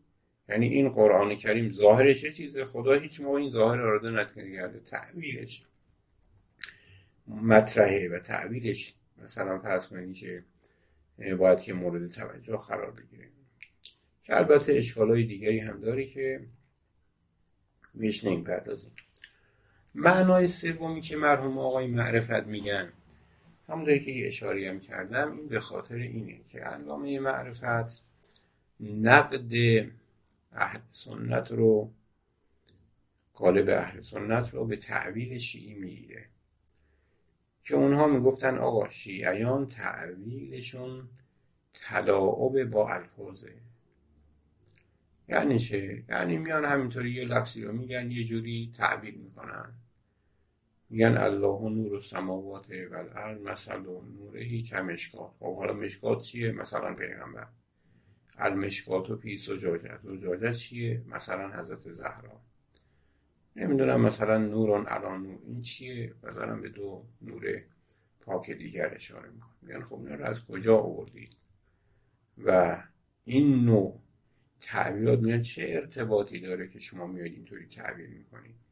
یعنی 0.48 0.68
این 0.68 0.88
قرآن 0.88 1.34
کریم 1.34 1.72
ظاهرش 1.72 2.22
یه 2.22 2.32
چیزه 2.32 2.64
خدا 2.64 2.92
هیچ 2.92 3.20
موقع 3.20 3.38
این 3.38 3.50
ظاهر 3.50 3.80
اراده 3.80 4.10
نکرده 4.10 4.80
تعبیرش. 4.80 5.66
مطرحه 7.26 8.08
و 8.08 8.18
تعبیرش. 8.18 8.94
مثلا 9.22 9.58
فرض 9.58 9.86
کنید 9.86 10.16
که 10.16 10.44
باید 11.38 11.60
که 11.60 11.72
مورد 11.72 12.10
توجه 12.10 12.56
قرار 12.56 12.90
بگیره. 12.90 13.28
که 14.22 14.36
البته 14.36 14.72
اشکالای 14.72 15.24
دیگری 15.24 15.58
هم 15.58 15.80
داری 15.80 16.06
که 16.06 16.46
بهش 17.94 18.24
نمی‌پردازیم. 18.24 18.92
معنای 19.94 20.48
سومی 20.48 21.00
که 21.00 21.16
مرحوم 21.16 21.58
آقای 21.58 21.86
معرفت 21.86 22.46
میگن 22.46 22.92
همونطوری 23.68 24.00
که 24.00 24.10
یه 24.10 24.26
اشاری 24.26 24.66
هم 24.66 24.80
کردم 24.80 25.32
این 25.32 25.48
به 25.48 25.60
خاطر 25.60 25.94
اینه 25.94 26.40
که 26.48 26.60
علامه 26.60 27.20
معرفت 27.20 28.02
نقد 28.80 29.52
اهل 30.52 30.80
سنت 30.92 31.52
رو 31.52 31.92
قالب 33.34 33.68
اهل 33.68 34.00
سنت 34.00 34.54
رو 34.54 34.64
به 34.64 34.76
تعویل 34.76 35.38
شیعی 35.38 35.74
می‌گیره. 35.74 36.26
که 37.64 37.74
اونها 37.74 38.06
می‌گفتن 38.06 38.58
آقا 38.58 38.90
شیعیان 38.90 39.68
تعویلشون 39.68 41.08
تلاعب 41.74 42.64
با 42.64 42.90
الفاظه. 42.90 43.52
یعنی 45.28 45.58
چه؟ 45.58 46.04
یعنی 46.08 46.36
میان 46.36 46.64
همینطوری 46.64 47.10
یه 47.10 47.24
لفظی 47.24 47.64
رو 47.64 47.72
میگن 47.72 48.10
یه 48.10 48.24
جوری 48.24 48.72
تعبیر 48.76 49.14
می‌کنن. 49.14 49.72
میگن 50.90 51.16
الله 51.16 51.70
نور 51.70 51.94
السماوات 51.94 52.66
و 52.70 52.94
الارض 52.94 53.40
مثل 53.40 53.80
نورهی 54.18 54.60
کمشکات 54.60 55.32
خب 55.38 55.56
حالا 55.56 55.72
مشکات 55.72 56.22
چیه؟ 56.22 56.52
مثلا 56.52 56.94
پیغمبر. 56.94 57.48
المشکات 58.38 59.10
و 59.10 59.16
پی 59.16 59.36
زجاجت 59.36 60.02
زجاجت 60.02 60.54
چیه؟ 60.56 61.04
مثلا 61.06 61.60
حضرت 61.62 61.92
زهرا. 61.92 62.40
نمی‌دونم 63.56 64.00
مثلا 64.00 64.38
نورون 64.38 64.86
علا 64.86 65.16
نور. 65.16 65.38
این 65.46 65.62
چیه؟ 65.62 66.14
و 66.22 66.56
به 66.56 66.68
دو 66.68 67.04
نور 67.22 67.62
پاک 68.20 68.50
دیگر 68.50 68.94
اشاره 68.94 69.30
می‌کنم 69.30 69.56
میگن 69.62 69.82
خب 69.82 69.94
اینا 69.94 70.24
از 70.24 70.46
کجا 70.46 70.78
آوردید؟ 70.78 71.36
و 72.38 72.82
این 73.24 73.64
نوع 73.64 74.00
تعبیرات 74.60 75.18
میگن 75.18 75.42
چه 75.42 75.66
ارتباطی 75.68 76.40
داره 76.40 76.68
که 76.68 76.78
شما 76.78 77.06
میاد 77.06 77.26
اینطوری 77.26 77.66
تعبیر 77.66 78.08
می‌کنید؟ 78.10 78.63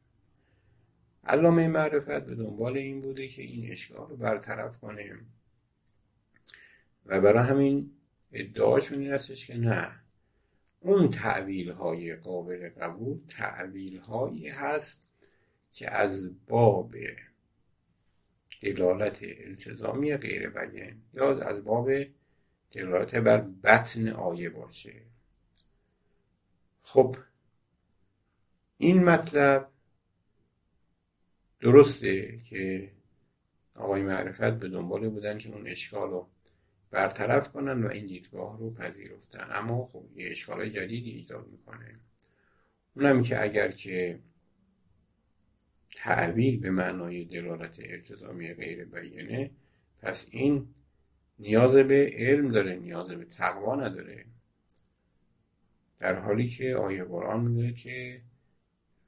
علامه 1.23 1.67
معرفت 1.67 2.25
به 2.25 2.35
دنبال 2.35 2.77
این 2.77 3.01
بوده 3.01 3.27
که 3.27 3.41
این 3.41 3.71
اشکال 3.71 4.09
رو 4.09 4.17
برطرف 4.17 4.77
کنه 4.77 5.19
و 7.05 7.21
برای 7.21 7.43
همین 7.43 7.91
ادعاشون 8.31 8.99
این 8.99 9.11
هستش 9.11 9.47
که 9.47 9.57
نه 9.57 10.03
اون 10.79 11.11
تعویل 11.11 11.71
های 11.71 12.15
قابل 12.15 12.69
قبول 12.69 13.19
تعویل 13.29 13.97
هایی 13.97 14.49
هست 14.49 15.07
که 15.73 15.91
از 15.91 16.45
باب 16.47 16.95
دلالت 18.61 19.19
التزامی 19.21 20.17
غیر 20.17 20.49
بیان 20.49 21.01
یا 21.13 21.39
از 21.39 21.63
باب 21.63 21.91
دلالت 22.71 23.15
بر 23.15 23.37
بطن 23.37 24.07
آیه 24.07 24.49
باشه. 24.49 25.01
خب 26.81 27.15
این 28.77 29.03
مطلب 29.03 29.72
درسته 31.63 32.37
که 32.37 32.91
آقای 33.75 34.01
معرفت 34.01 34.59
به 34.59 34.69
دنبال 34.69 35.09
بودن 35.09 35.37
که 35.37 35.49
اون 35.49 35.67
اشکال 35.67 36.09
رو 36.09 36.27
برطرف 36.91 37.51
کنن 37.51 37.83
و 37.83 37.87
این 37.87 38.05
دیدگاه 38.05 38.59
رو 38.59 38.73
پذیرفتن. 38.73 39.47
اما 39.51 39.85
خب 39.85 40.05
یه 40.15 40.31
اشکال 40.31 40.69
جدیدی 40.69 41.11
ایجاد 41.11 41.47
می‌کنه. 41.47 41.99
اونم 42.95 43.21
که 43.21 43.43
اگر 43.43 43.71
که 43.71 44.19
تعویل 45.95 46.59
به 46.59 46.69
معنای 46.69 47.25
دلالت 47.25 47.79
التزامی 47.79 48.53
غیر 48.53 48.85
بیانه 48.85 49.51
پس 50.01 50.25
این 50.29 50.67
نیاز 51.39 51.75
به 51.75 52.13
علم 52.17 52.51
داره 52.51 52.75
نیاز 52.75 53.07
به 53.07 53.25
تقوا 53.25 53.75
نداره. 53.75 54.25
در 55.99 56.15
حالی 56.15 56.47
که 56.47 56.75
آیه 56.75 57.03
قرآن 57.03 57.41
میگه 57.41 57.73
که 57.73 58.21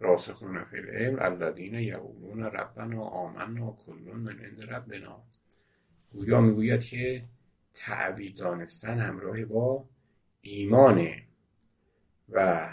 راسخون 0.06 0.64
فی 0.64 0.78
العلم 0.78 1.18
الذین 1.20 1.74
یقولون 1.74 2.44
ربنا 2.44 3.02
آمنا 3.02 3.72
کلون 3.72 4.20
من 4.20 4.40
عند 4.40 4.62
ربنا. 4.62 5.24
گویا 6.12 6.42
می‌گوید 6.42 6.84
که 6.84 7.24
تعبیر 7.74 8.34
دانستن 8.34 9.00
همراه 9.00 9.46
با 9.46 9.90
ایمانه. 10.42 11.24
و 12.30 12.70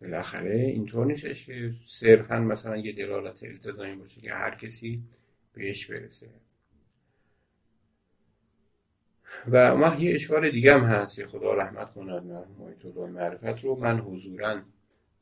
بالاخره 0.00 0.54
اینطور 0.54 1.06
نیستش 1.06 1.46
که 1.46 1.74
صرفا 1.86 2.38
مثلا 2.38 2.76
یه 2.76 2.92
دلالت 2.92 3.42
التزامی 3.42 3.96
باشه 3.96 4.20
که 4.20 4.34
هر 4.34 4.54
کسی 4.54 5.04
بهش 5.52 5.86
برسه. 5.90 6.28
و 9.50 9.76
ما 9.76 9.94
یه 9.94 10.14
اشکال 10.14 10.50
دیگه 10.50 10.74
هم 10.74 10.80
هست 10.80 11.26
خدا 11.26 11.54
رحمت 11.54 11.94
کند 11.94 12.22
مرحوم 12.22 12.74
تو 12.74 13.06
معرفت 13.06 13.64
رو. 13.64 13.76
من 13.76 14.00
حضورا 14.00 14.62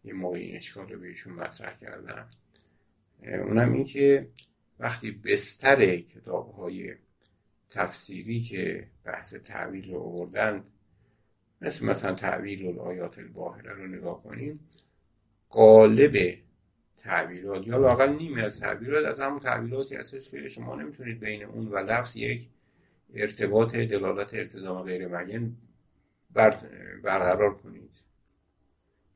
یه 0.07 0.13
موقع 0.13 0.39
این 0.39 0.57
اشکال 0.57 0.89
رو 0.89 1.01
بهشون 1.01 1.33
مطرح 1.33 1.79
کردم. 1.79 2.31
اونم 3.23 3.73
این 3.73 3.85
که 3.85 4.29
وقتی 4.79 5.11
بستر 5.11 5.97
کتاب 5.97 6.55
های 6.55 6.95
تفسیری 7.71 8.43
که 8.43 8.89
بحث 9.05 9.35
تعویل 9.35 9.91
رو 9.91 10.01
آوردن 10.01 10.65
مثل 11.61 11.85
مثلا 11.85 12.15
تعویل 12.15 12.67
الآیات 12.67 13.19
الباهره 13.19 13.73
رو 13.73 13.87
نگاه 13.87 14.23
کنیم 14.23 14.61
قالب 15.49 16.39
تعبیرات 16.99 17.67
یا 17.67 17.79
لاقل 17.79 18.09
نیمه 18.09 18.43
از 18.43 18.61
تعبیرات 18.61 19.05
از 19.05 19.21
همون 19.21 19.41
تعبیراتی 19.41 19.97
هستش 19.97 20.29
که 20.29 20.49
شما 20.49 20.77
نمی‌تونید 20.77 21.21
بین 21.21 21.43
اون 21.43 21.69
و 21.69 21.79
لفظ 21.79 22.17
یک 22.17 22.49
ارتباط 23.15 23.77
دلالت 23.77 24.35
ارتضام 24.35 24.83
غیر 24.83 25.09
معین 25.09 25.57
برقرار 27.03 27.57
کنید. 27.57 27.91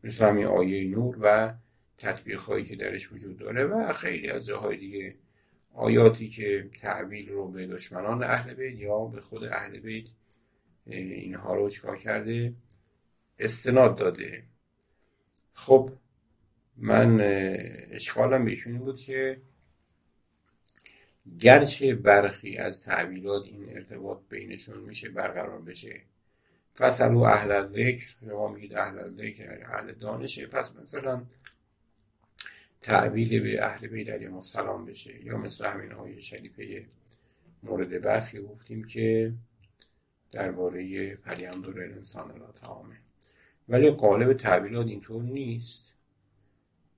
مثل 0.04 0.24
همین 0.24 0.46
آیه 0.46 0.88
نور 0.88 1.16
و 1.20 1.54
تطبیق 1.98 2.40
هایی 2.40 2.64
که 2.64 2.76
درش 2.76 3.12
وجود 3.12 3.38
داره 3.38 3.64
و 3.64 3.92
خیلی 3.92 4.30
از 4.30 4.46
جاهای 4.46 4.76
دیگه 4.76 5.16
آیاتی 5.74 6.28
که 6.28 6.70
تعبیل 6.80 7.28
رو 7.28 7.48
به 7.48 7.66
دشمنان 7.66 8.22
اهل 8.22 8.54
بیت 8.54 8.78
یا 8.78 9.04
به 9.04 9.20
خود 9.20 9.44
اهل 9.44 9.80
بیت 9.80 10.08
اینها 10.86 11.54
رو 11.54 11.70
چکار 11.70 11.96
کرده؟ 11.96 12.54
استناد 13.38 13.96
داده. 13.96 14.42
خب 15.52 15.90
من 16.76 17.20
اشکالم 17.90 18.44
بهشون 18.44 18.78
بود 18.78 19.00
که 19.00 19.40
گرچه 21.38 21.94
برخی 21.94 22.56
از 22.56 22.82
تعبیرات 22.82 23.46
این 23.46 23.68
ارتباط 23.68 24.18
بینشون 24.28 24.78
میشه 24.78 25.08
برقرار 25.08 25.60
بشه 25.60 26.02
فصلو 26.80 27.18
اهل 27.18 27.68
ذکر 27.68 28.14
شما 28.20 28.48
میگید 28.48 28.74
اهل 28.74 29.10
ذکر 29.10 29.64
اهل 29.66 29.92
دانشه. 29.92 30.46
پس 30.46 30.76
مثلا 30.76 31.22
تعبیل 32.82 33.42
به 33.42 33.64
اهل 33.64 33.86
بیت 33.86 34.10
علیهم 34.10 34.36
السلام 34.36 34.84
بشه 34.84 35.24
یا 35.24 35.38
مثل 35.38 35.64
همین 35.66 35.92
های 35.92 36.22
شریفه 36.22 36.86
مورد 37.62 38.02
بحث 38.02 38.32
که 38.32 38.40
گفتیم 38.40 38.84
که 38.84 39.32
درباره 40.32 41.14
پلیاندور 41.16 41.82
انسان 41.82 42.38
لا 42.38 42.52
تعامه 42.52 42.96
ولی 43.68 43.90
قالب 43.90 44.32
تعبیرات 44.32 44.86
اینطور 44.86 45.22
نیست. 45.22 45.94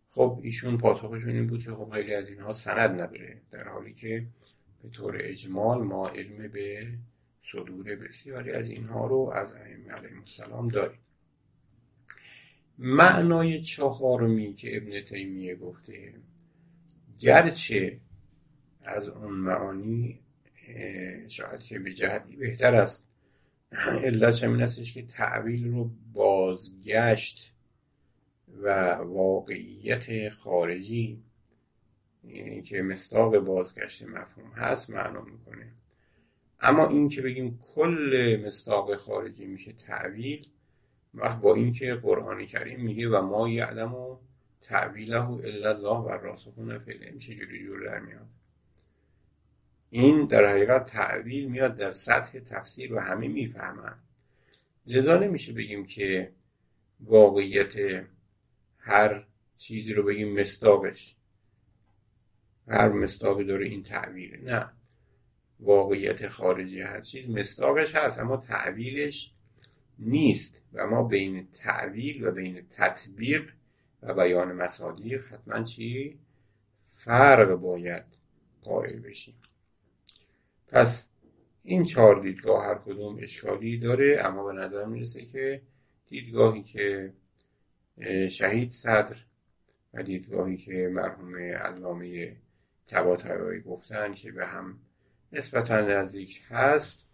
خب 0.09 0.41
ایشون 0.43 0.79
پاسخشون 0.79 1.31
این 1.31 1.47
بود 1.47 1.65
که 1.65 1.71
خب 1.71 1.91
خیلی 1.93 2.15
از 2.15 2.29
اینها 2.29 2.53
سند 2.53 3.01
نداره 3.01 3.41
در 3.51 3.69
حالی 3.69 3.95
که 3.95 4.27
به 4.83 4.89
طور 4.89 5.17
اجمال 5.21 5.83
ما 5.83 6.09
علم 6.09 6.49
به 6.49 6.89
صدور 7.43 7.97
بسیاری 7.97 8.53
از 8.53 8.69
اینها 8.69 9.07
رو 9.07 9.33
از 9.35 9.53
ائمه 9.53 9.93
علیهم 9.93 10.21
السلام 10.21 10.69
داریم. 10.69 10.99
معنای 12.79 13.63
چهارمی 13.63 14.55
که 14.55 14.77
ابن 14.77 15.01
تیمیه 15.01 15.57
گفته 15.57 16.15
گرچه 17.19 18.01
از 18.83 19.09
اون 19.09 19.33
معانی 19.33 20.21
شاید 21.29 21.61
که 21.61 21.79
به 21.79 21.95
جهتی 21.95 22.37
بهتر 22.37 22.75
است. 22.75 23.05
علت 24.05 24.43
همین 24.43 24.63
استش 24.63 24.95
که 24.95 25.03
تعویل 25.03 25.69
رو 25.69 25.91
بازگشت 26.13 27.53
و 28.63 28.95
واقعیت 28.95 30.29
خارجی 30.31 31.23
که 32.65 32.83
مستاق 32.83 33.39
بازگشت 33.39 34.03
مفهوم 34.03 34.53
هست 34.53 34.91
معنا 34.91 35.21
می‌کنه. 35.21 35.73
اما 36.63 36.89
این 36.89 37.09
که 37.09 37.23
بگیم 37.23 37.59
کل 37.75 38.43
مستاق 38.47 38.97
خارجی 38.97 39.47
میشه 39.47 39.73
تعویل 39.73 40.47
وقت 41.15 41.41
با 41.41 41.55
اینکه 41.55 41.95
قرآن 41.95 42.47
کریم 42.47 42.81
میگه 42.81 43.09
و 43.09 43.23
ما 43.23 43.49
یعلم 43.49 43.95
و 43.95 44.17
تعویله 44.63 45.31
الا 45.31 45.71
الله 45.71 45.99
و 45.99 46.09
راسخون 46.09 46.79
فعله 46.79 47.19
چجوری 47.19 47.65
جور 47.65 47.85
در 47.85 47.99
میاد. 47.99 48.27
این 49.91 50.27
در 50.27 50.47
حقیقت 50.47 50.87
تعویل 50.87 51.49
میاد 51.49 51.77
در 51.77 51.93
سطح 51.93 52.41
تفسیر 52.41 52.95
و 52.95 53.01
همه 53.01 53.29
می‌فهمن. 53.29 53.95
لذا 54.87 55.17
نمیشه 55.17 55.53
بگیم 55.53 55.87
که 55.87 56.33
واقعیت 57.01 58.05
هر 58.79 59.27
چیزی 59.59 59.93
رو 59.93 60.03
بگیم 60.03 60.41
مستاقش 60.41 61.17
هر 62.69 62.89
مستاقی 62.89 63.45
داره 63.45 63.67
این 63.67 63.83
تعبیر 63.83 64.41
نه. 64.41 64.71
واقعیت 65.63 66.29
خارجی 66.29 66.81
هر 66.81 67.01
چیز 67.01 67.31
مستاقش 67.31 67.95
هست 67.95 68.19
اما 68.19 68.37
تعویلش 68.37 69.33
نیست. 69.99 70.63
و 70.73 70.87
ما 70.87 71.03
بین 71.03 71.49
تعویل 71.55 72.27
و 72.27 72.31
بین 72.31 72.67
تطبیق 72.71 73.53
و 74.03 74.15
بیان 74.15 74.53
مصادیق 74.53 75.27
حتما 75.27 75.63
چی؟ 75.63 76.19
فرق 76.89 77.55
باید 77.55 78.05
قائل 78.63 78.99
بشیم. 78.99 79.35
پس 80.69 81.07
این 81.63 81.85
چهار 81.85 82.23
دیدگاه 82.23 82.67
هر 82.67 82.75
کدوم 82.75 83.19
اشکالی 83.21 83.79
داره 83.79 84.21
اما 84.25 84.45
به 84.45 84.53
نظر 84.53 84.85
می‌رسه 84.85 85.25
که 85.25 85.63
دیدگاهی 86.07 86.63
که 86.63 87.13
شهید 88.31 88.71
صدر 88.71 89.17
و 89.95 90.03
دیدگاهی 90.03 90.57
که 90.57 90.91
مرحوم 90.93 91.37
علامه 91.37 92.37
تباتبایی 92.89 93.61
گفتن 93.61 94.15
که 94.15 94.33
به 94.33 94.47
هم 94.47 94.79
نسبتا 95.33 95.81
نزدیک 95.81 96.43
هست 96.49 97.09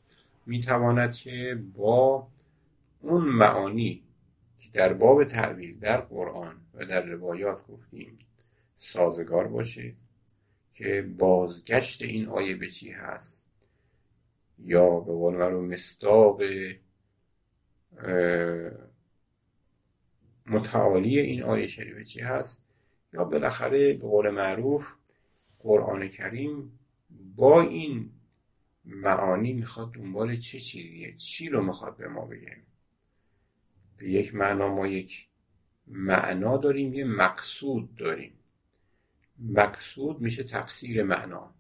می‌تواند 0.47 1.15
که 1.15 1.63
با 1.75 2.29
اون 3.01 3.25
معانی 3.25 4.03
که 4.59 4.69
در 4.73 4.93
باب 4.93 5.25
تعویل 5.25 5.79
در 5.79 6.01
قرآن 6.01 6.61
و 6.75 6.85
در 6.85 7.07
روایات 7.07 7.67
گفتیم 7.69 8.19
سازگار 8.79 9.49
باشه 9.49 9.95
که 10.73 11.03
بازگشت 11.19 12.03
این 12.03 12.29
آیه 12.29 12.57
به 12.57 12.71
چی 12.71 12.91
هست؟ 12.91 13.47
یا 14.59 15.01
به 15.01 15.13
قول 15.13 15.35
رو 15.35 15.67
مستاق 15.67 16.43
متعالی 20.47 21.19
این 21.19 21.43
آیه 21.43 21.67
شریفه 21.67 22.05
چی 22.05 22.21
هست؟ 22.21 22.63
یا 23.13 23.25
بالاخره 23.25 23.93
به 23.93 24.09
قول 24.09 24.31
معروف 24.31 24.95
قرآن 25.59 26.09
کریم 26.09 26.78
با 27.39 27.63
این 27.63 28.11
معانی 28.85 29.53
می‌خواد 29.53 29.93
دنبال 29.93 30.37
چه 30.37 30.61
چیزیه؟ 30.61 31.13
چی 31.13 31.49
رو 31.49 31.63
می‌خواد 31.63 31.97
به 31.97 32.09
ما 32.09 32.25
بگه؟ 32.25 32.57
به 33.97 34.11
یک 34.11 34.35
معنا 34.35 34.75
ما 34.75 34.87
یک 34.87 35.29
معنا 35.87 36.57
داریم 36.57 36.95
یه 36.95 37.05
مقصود 37.05 37.95
داریم. 37.95 38.33
مقصود 39.39 40.21
میشه 40.21 40.43
تفسیر 40.43 41.03
معنا. 41.03 41.55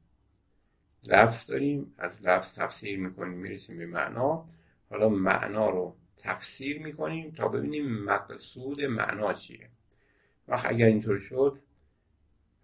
لفظ 1.02 1.46
داریم 1.46 1.94
از 1.98 2.22
لفظ 2.22 2.54
تفسیر 2.54 2.98
می‌کنیم 2.98 3.38
می‌رسیم 3.38 3.78
به 3.78 3.86
معنا. 3.86 4.48
حالا 4.90 5.08
معنا 5.08 5.70
رو 5.70 5.96
تفسیر 6.16 6.82
می‌کنیم 6.82 7.30
تا 7.30 7.48
ببینیم 7.48 8.04
مقصود 8.04 8.82
معنا 8.82 9.32
چیه. 9.32 9.70
وقت 10.48 10.66
اگر 10.66 10.86
اینطور 10.86 11.18
شد 11.18 11.58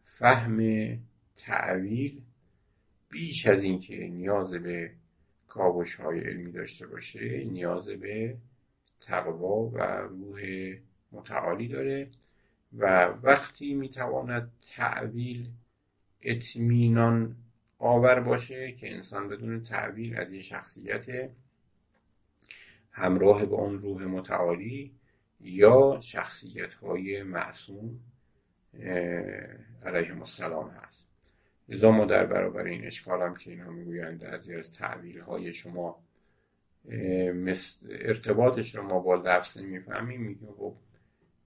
فهم 0.05 0.59
تعویل 1.37 2.24
بیش 3.15 3.47
از 3.47 3.63
اینکه 3.63 4.09
نیاز 4.09 4.51
به 4.51 4.93
کابش 5.49 5.95
های 5.95 6.21
علمی 6.21 6.53
داشته 6.53 6.87
باشه 6.87 7.45
نیاز 7.45 7.89
به 7.89 8.37
تقوا 9.01 9.61
و 9.61 9.83
روح 9.83 10.75
متعالی 11.13 11.69
داره 11.69 12.11
و 12.73 13.05
وقتی 13.05 13.75
می‌تواند 13.75 14.53
تعویل 14.69 15.49
اطمینان 16.23 17.37
آور 17.79 18.21
باشه 18.21 18.73
که 18.73 18.95
انسان 18.95 19.29
بدون 19.29 19.63
تعویل 19.63 20.17
از 20.17 20.33
یه 20.33 20.43
شخصیت 20.43 21.31
همراه 22.91 23.47
با 23.47 23.57
اون 23.57 23.79
روح 23.79 24.05
متعالی 24.05 24.95
یا 25.41 26.01
شخصیت 26.03 26.75
های 26.75 27.23
معصوم 27.23 28.01
علیهم 29.85 30.21
السلام 30.21 30.71
هست. 30.71 31.04
لذا 31.69 31.91
ما 31.91 32.05
در 32.05 32.27
برابر 32.27 32.65
این 32.65 32.85
اشکال 32.85 33.23
هم 33.23 33.37
که 33.37 33.51
اینها 33.51 33.71
می‌گویند 33.71 34.25
از 34.25 34.49
از 34.49 34.73
تعویل 34.73 35.21
های 35.21 35.53
شما 35.53 36.05
ارتباطش 37.91 38.75
رو 38.75 38.83
ما 38.83 38.99
با 38.99 39.15
لفظ 39.15 39.59
نمی‌فهمیم 39.59 40.21
میگیم 40.21 40.53
خب 40.59 40.77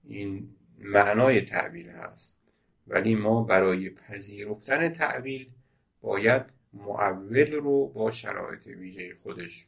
این 0.03 0.55
معنای 0.79 1.41
تعویل 1.41 1.89
هست. 1.89 2.35
ولی 2.87 3.15
ما 3.15 3.43
برای 3.43 3.89
پذیرفتن 3.89 4.89
تعویل 4.89 5.49
باید 6.01 6.43
معول 6.73 7.51
رو 7.51 7.87
با 7.87 8.11
شرایط 8.11 8.67
ویژه 8.67 9.15
خودش 9.15 9.67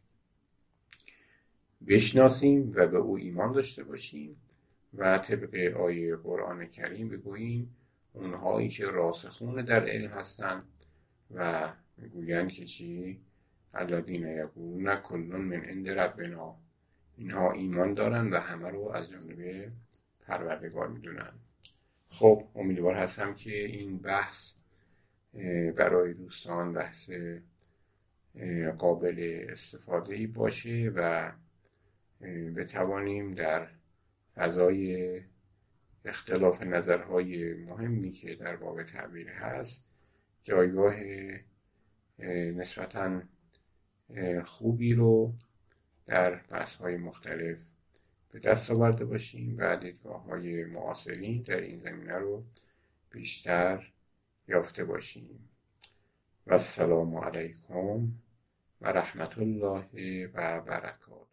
بشناسیم 1.88 2.72
و 2.76 2.88
به 2.88 2.98
او 2.98 3.18
ایمان 3.18 3.52
داشته 3.52 3.84
باشیم 3.84 4.36
و 4.94 5.18
طبق 5.18 5.78
آیه 5.78 6.16
قرآن 6.16 6.66
کریم 6.66 7.10
بگوییم 7.10 7.76
اونهایی 8.14 8.70
که 8.70 8.86
راسخون 8.86 9.66
در 9.66 9.86
علم 9.86 10.12
هستند 10.12 10.64
و 11.36 11.70
می‌گویند 11.98 12.52
که 12.52 12.66
چی؟ 12.66 13.22
الذین 13.74 14.28
یقولون 14.28 14.96
کل 14.96 15.18
من 15.18 15.54
عند 15.54 15.90
ربنا. 15.90 16.56
اینها 17.18 17.52
ایمان 17.52 17.94
دارن 17.94 18.30
و 18.30 18.38
همه 18.38 18.70
رو 18.70 18.90
از 18.90 19.10
جانب 19.10 19.72
پروردگار 20.22 20.88
می‌دونن. 20.88 21.34
خب 22.10 22.48
امیدوار 22.56 22.96
هستم 22.96 23.34
که 23.34 23.66
این 23.66 23.98
بحث 23.98 24.56
برای 25.76 26.14
دوستان 26.14 26.74
بحث 26.74 27.10
قابل 28.78 29.46
استفاده 29.50 30.28
باشه 30.28 30.92
و 30.96 31.32
بتوانیم 32.56 33.34
در 33.34 33.68
فضای 34.36 35.22
اختلاف 36.06 36.62
نظرهای 36.62 37.54
مهمی 37.54 38.12
که 38.12 38.36
در 38.36 38.56
باب 38.56 38.84
تعبیر 38.84 39.30
هست 39.30 39.84
جایگاه 40.44 40.96
نسبتا 42.30 43.22
خوبی 44.44 44.94
رو 44.94 45.34
در 46.06 46.36
بحث 46.36 46.76
های 46.76 46.98
مختلف 46.98 47.64
به 48.30 48.40
دست 48.40 48.72
آورده 48.72 49.06
باشیم 49.06 49.56
و 49.58 49.78
دیدگاه 49.78 50.24
های 50.24 50.66
معاصرین 50.66 51.42
در 51.42 51.62
این 51.62 51.80
زمینه 51.80 52.14
رو 52.14 52.46
بیشتر 53.10 53.92
یافته 54.48 54.86
باشیم. 54.86 55.50
و 56.48 56.54
السلام 56.54 57.18
علیکم 57.18 58.12
و 58.82 58.88
رحمت 58.88 59.38
الله 59.38 60.28
و 60.34 60.62
برکاته. 60.62 61.31